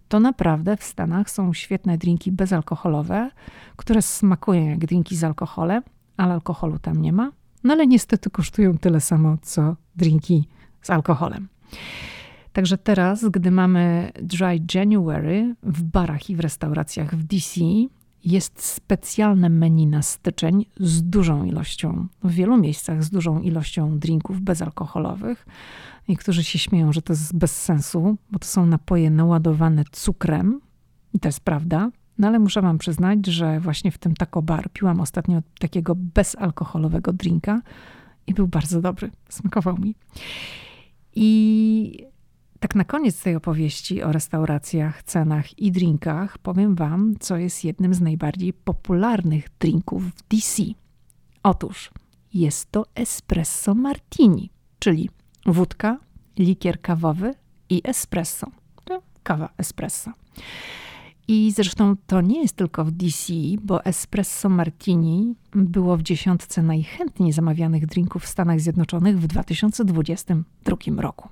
to 0.08 0.20
naprawdę 0.20 0.76
w 0.76 0.84
Stanach 0.84 1.30
są 1.30 1.52
świetne 1.52 1.98
drinki 1.98 2.32
bezalkoholowe, 2.32 3.30
które 3.76 4.02
smakują 4.02 4.68
jak 4.68 4.78
drinki 4.78 5.16
z 5.16 5.24
alkoholem, 5.24 5.82
ale 6.20 6.32
alkoholu 6.32 6.78
tam 6.78 7.02
nie 7.02 7.12
ma. 7.12 7.32
No 7.64 7.72
ale 7.72 7.86
niestety 7.86 8.30
kosztują 8.30 8.78
tyle 8.78 9.00
samo, 9.00 9.36
co 9.42 9.76
drinki 9.96 10.48
z 10.82 10.90
alkoholem. 10.90 11.48
Także 12.52 12.78
teraz, 12.78 13.24
gdy 13.28 13.50
mamy 13.50 14.12
Dry 14.22 14.62
January 14.74 15.54
w 15.62 15.82
barach 15.82 16.30
i 16.30 16.36
w 16.36 16.40
restauracjach 16.40 17.16
w 17.16 17.22
DC, 17.22 17.60
jest 18.24 18.64
specjalne 18.64 19.48
menu 19.48 19.86
na 19.86 20.02
styczeń 20.02 20.66
z 20.80 21.02
dużą 21.02 21.44
ilością, 21.44 22.06
w 22.22 22.30
wielu 22.32 22.56
miejscach 22.56 23.04
z 23.04 23.10
dużą 23.10 23.40
ilością 23.40 23.98
drinków 23.98 24.40
bezalkoholowych. 24.40 25.46
Niektórzy 26.08 26.44
się 26.44 26.58
śmieją, 26.58 26.92
że 26.92 27.02
to 27.02 27.12
jest 27.12 27.36
bez 27.36 27.62
sensu, 27.62 28.16
bo 28.30 28.38
to 28.38 28.46
są 28.46 28.66
napoje 28.66 29.10
naładowane 29.10 29.84
cukrem. 29.92 30.60
I 31.12 31.20
to 31.20 31.28
jest 31.28 31.40
prawda. 31.40 31.90
No 32.20 32.28
ale 32.28 32.38
muszę 32.38 32.62
wam 32.62 32.78
przyznać, 32.78 33.26
że 33.26 33.60
właśnie 33.60 33.90
w 33.90 33.98
tym 33.98 34.14
Taco 34.14 34.42
Bar 34.42 34.70
piłam 34.72 35.00
ostatnio 35.00 35.42
takiego 35.58 35.94
bezalkoholowego 35.94 37.12
drinka 37.12 37.62
i 38.26 38.34
był 38.34 38.48
bardzo 38.48 38.80
dobry. 38.80 39.10
Smakował 39.28 39.78
mi. 39.78 39.94
I 41.14 42.06
tak 42.60 42.74
na 42.74 42.84
koniec 42.84 43.22
tej 43.22 43.36
opowieści 43.36 44.02
o 44.02 44.12
restauracjach, 44.12 45.02
cenach 45.02 45.58
i 45.58 45.72
drinkach 45.72 46.38
powiem 46.38 46.74
wam, 46.74 47.14
co 47.20 47.36
jest 47.36 47.64
jednym 47.64 47.94
z 47.94 48.00
najbardziej 48.00 48.52
popularnych 48.52 49.48
drinków 49.58 50.04
w 50.04 50.28
DC. 50.28 50.62
Otóż 51.42 51.90
jest 52.34 52.72
to 52.72 52.86
espresso 52.94 53.74
martini, 53.74 54.50
czyli 54.78 55.10
wódka, 55.46 55.98
likier 56.38 56.80
kawowy 56.80 57.34
i 57.68 57.80
espresso. 57.84 58.46
Kawa 59.22 59.48
espresso. 59.58 60.10
I 61.32 61.52
zresztą 61.52 61.96
to 62.06 62.20
nie 62.20 62.42
jest 62.42 62.56
tylko 62.56 62.84
w 62.84 62.90
DC, 62.90 63.32
bo 63.62 63.84
espresso 63.84 64.48
martini 64.48 65.34
było 65.54 65.96
w 65.96 66.02
dziesiątce 66.02 66.62
najchętniej 66.62 67.32
zamawianych 67.32 67.86
drinków 67.86 68.22
w 68.22 68.28
Stanach 68.28 68.60
Zjednoczonych 68.60 69.20
w 69.20 69.26
2022 69.26 70.76
roku. 70.96 71.28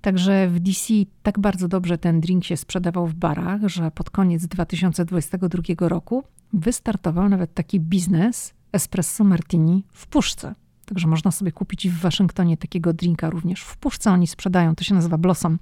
Także 0.00 0.48
w 0.48 0.60
DC 0.60 0.94
tak 1.22 1.38
bardzo 1.38 1.68
dobrze 1.68 1.98
ten 1.98 2.20
drink 2.20 2.44
się 2.44 2.56
sprzedawał 2.56 3.06
w 3.06 3.14
barach, 3.14 3.60
że 3.66 3.90
pod 3.90 4.10
koniec 4.10 4.46
2022 4.46 5.88
roku 5.88 6.24
wystartował 6.52 7.28
nawet 7.28 7.54
taki 7.54 7.80
biznes 7.80 8.54
espresso 8.72 9.24
martini 9.24 9.84
w 9.92 10.06
puszce. 10.06 10.54
Także 10.86 11.08
można 11.08 11.30
sobie 11.30 11.52
kupić 11.52 11.88
w 11.88 12.00
Waszyngtonie 12.00 12.56
takiego 12.56 12.92
drinka 12.92 13.30
również 13.30 13.62
w 13.62 13.76
puszce. 13.76 14.12
Oni 14.12 14.26
sprzedają, 14.26 14.74
to 14.74 14.84
się 14.84 14.94
nazywa 14.94 15.18
Blossom. 15.18 15.58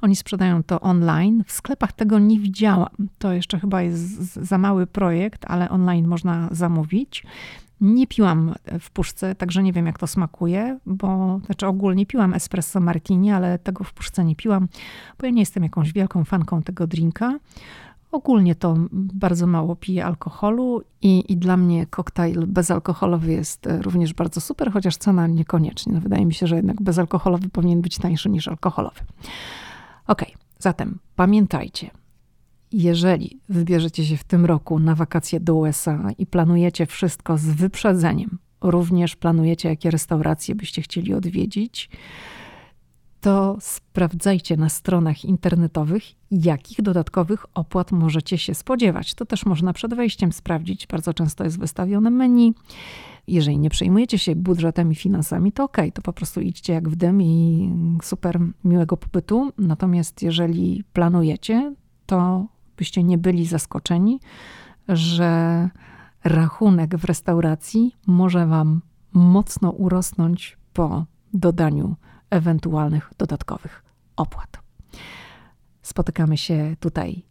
Oni 0.00 0.16
sprzedają 0.16 0.62
to 0.62 0.80
online. 0.80 1.44
W 1.46 1.52
sklepach 1.52 1.92
tego 1.92 2.18
nie 2.18 2.40
widziałam. 2.40 3.08
To 3.18 3.32
jeszcze 3.32 3.60
chyba 3.60 3.82
jest 3.82 4.34
za 4.34 4.58
mały 4.58 4.86
projekt, 4.86 5.44
ale 5.48 5.70
online 5.70 6.06
można 6.06 6.48
zamówić. 6.50 7.24
Nie 7.80 8.06
piłam 8.06 8.54
w 8.80 8.90
puszce, 8.90 9.34
także 9.34 9.62
nie 9.62 9.72
wiem, 9.72 9.86
jak 9.86 9.98
to 9.98 10.06
smakuje, 10.06 10.78
bo 10.86 11.40
znaczy 11.46 11.66
ogólnie 11.66 12.06
piłam 12.06 12.34
espresso 12.34 12.80
martini, 12.80 13.30
ale 13.30 13.58
tego 13.58 13.84
w 13.84 13.92
puszce 13.92 14.24
nie 14.24 14.36
piłam, 14.36 14.68
bo 15.18 15.26
ja 15.26 15.32
nie 15.32 15.42
jestem 15.42 15.62
jakąś 15.62 15.92
wielką 15.92 16.24
fanką 16.24 16.62
tego 16.62 16.86
drinka. 16.86 17.38
Ogólnie 18.16 18.54
to 18.54 18.76
bardzo 18.92 19.46
mało 19.46 19.76
piję 19.76 20.04
alkoholu 20.04 20.82
i, 21.02 21.32
i 21.32 21.36
dla 21.36 21.56
mnie 21.56 21.86
koktajl 21.86 22.46
bezalkoholowy 22.46 23.32
jest 23.32 23.68
również 23.80 24.14
bardzo 24.14 24.40
super, 24.40 24.72
chociaż 24.72 24.96
cena 24.96 25.26
niekoniecznie. 25.26 25.92
No, 25.92 26.00
wydaje 26.00 26.26
mi 26.26 26.34
się, 26.34 26.46
że 26.46 26.56
jednak 26.56 26.82
bezalkoholowy 26.82 27.48
powinien 27.48 27.80
być 27.80 27.98
tańszy 27.98 28.30
niż 28.30 28.48
alkoholowy. 28.48 29.00
Ok, 30.06 30.22
zatem 30.58 30.98
pamiętajcie, 31.16 31.90
jeżeli 32.72 33.40
wybierzecie 33.48 34.04
się 34.04 34.16
w 34.16 34.24
tym 34.24 34.44
roku 34.44 34.78
na 34.78 34.94
wakacje 34.94 35.40
do 35.40 35.54
USA 35.54 36.10
i 36.18 36.26
planujecie 36.26 36.86
wszystko 36.86 37.38
z 37.38 37.46
wyprzedzeniem, 37.46 38.38
również 38.60 39.16
planujecie, 39.16 39.68
jakie 39.68 39.90
restauracje 39.90 40.54
byście 40.54 40.82
chcieli 40.82 41.14
odwiedzić, 41.14 41.90
to 43.26 43.56
sprawdzajcie 43.60 44.56
na 44.56 44.68
stronach 44.68 45.24
internetowych, 45.24 46.02
jakich 46.30 46.82
dodatkowych 46.82 47.46
opłat 47.54 47.92
możecie 47.92 48.38
się 48.38 48.54
spodziewać. 48.54 49.14
To 49.14 49.26
też 49.26 49.46
można 49.46 49.72
przed 49.72 49.94
wejściem 49.94 50.32
sprawdzić. 50.32 50.86
Bardzo 50.86 51.14
często 51.14 51.44
jest 51.44 51.58
wystawione 51.58 52.10
menu. 52.10 52.54
Jeżeli 53.26 53.58
nie 53.58 53.70
przejmujecie 53.70 54.18
się 54.18 54.36
budżetem 54.36 54.92
i 54.92 54.94
finansami, 54.94 55.52
to 55.52 55.64
ok, 55.64 55.76
to 55.94 56.02
po 56.02 56.12
prostu 56.12 56.40
idźcie 56.40 56.72
jak 56.72 56.88
w 56.88 56.96
dym 56.96 57.22
i 57.22 57.70
super 58.02 58.40
miłego 58.64 58.96
pobytu. 58.96 59.52
Natomiast 59.58 60.22
jeżeli 60.22 60.84
planujecie, 60.92 61.74
to 62.06 62.46
byście 62.76 63.02
nie 63.02 63.18
byli 63.18 63.46
zaskoczeni, 63.46 64.20
że 64.88 65.70
rachunek 66.24 66.96
w 66.96 67.04
restauracji 67.04 67.94
może 68.06 68.46
Wam 68.46 68.80
mocno 69.12 69.70
urosnąć 69.70 70.58
po 70.72 71.04
dodaniu 71.34 71.96
ewentualnych 72.30 73.12
dodatkowych 73.18 73.82
opłat. 74.16 74.58
Spotykamy 75.82 76.36
się 76.36 76.76
tutaj, 76.80 77.22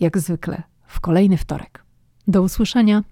jak 0.00 0.18
zwykle, 0.18 0.62
w 0.86 1.00
kolejny 1.00 1.36
wtorek. 1.36 1.84
Do 2.28 2.42
usłyszenia. 2.42 3.02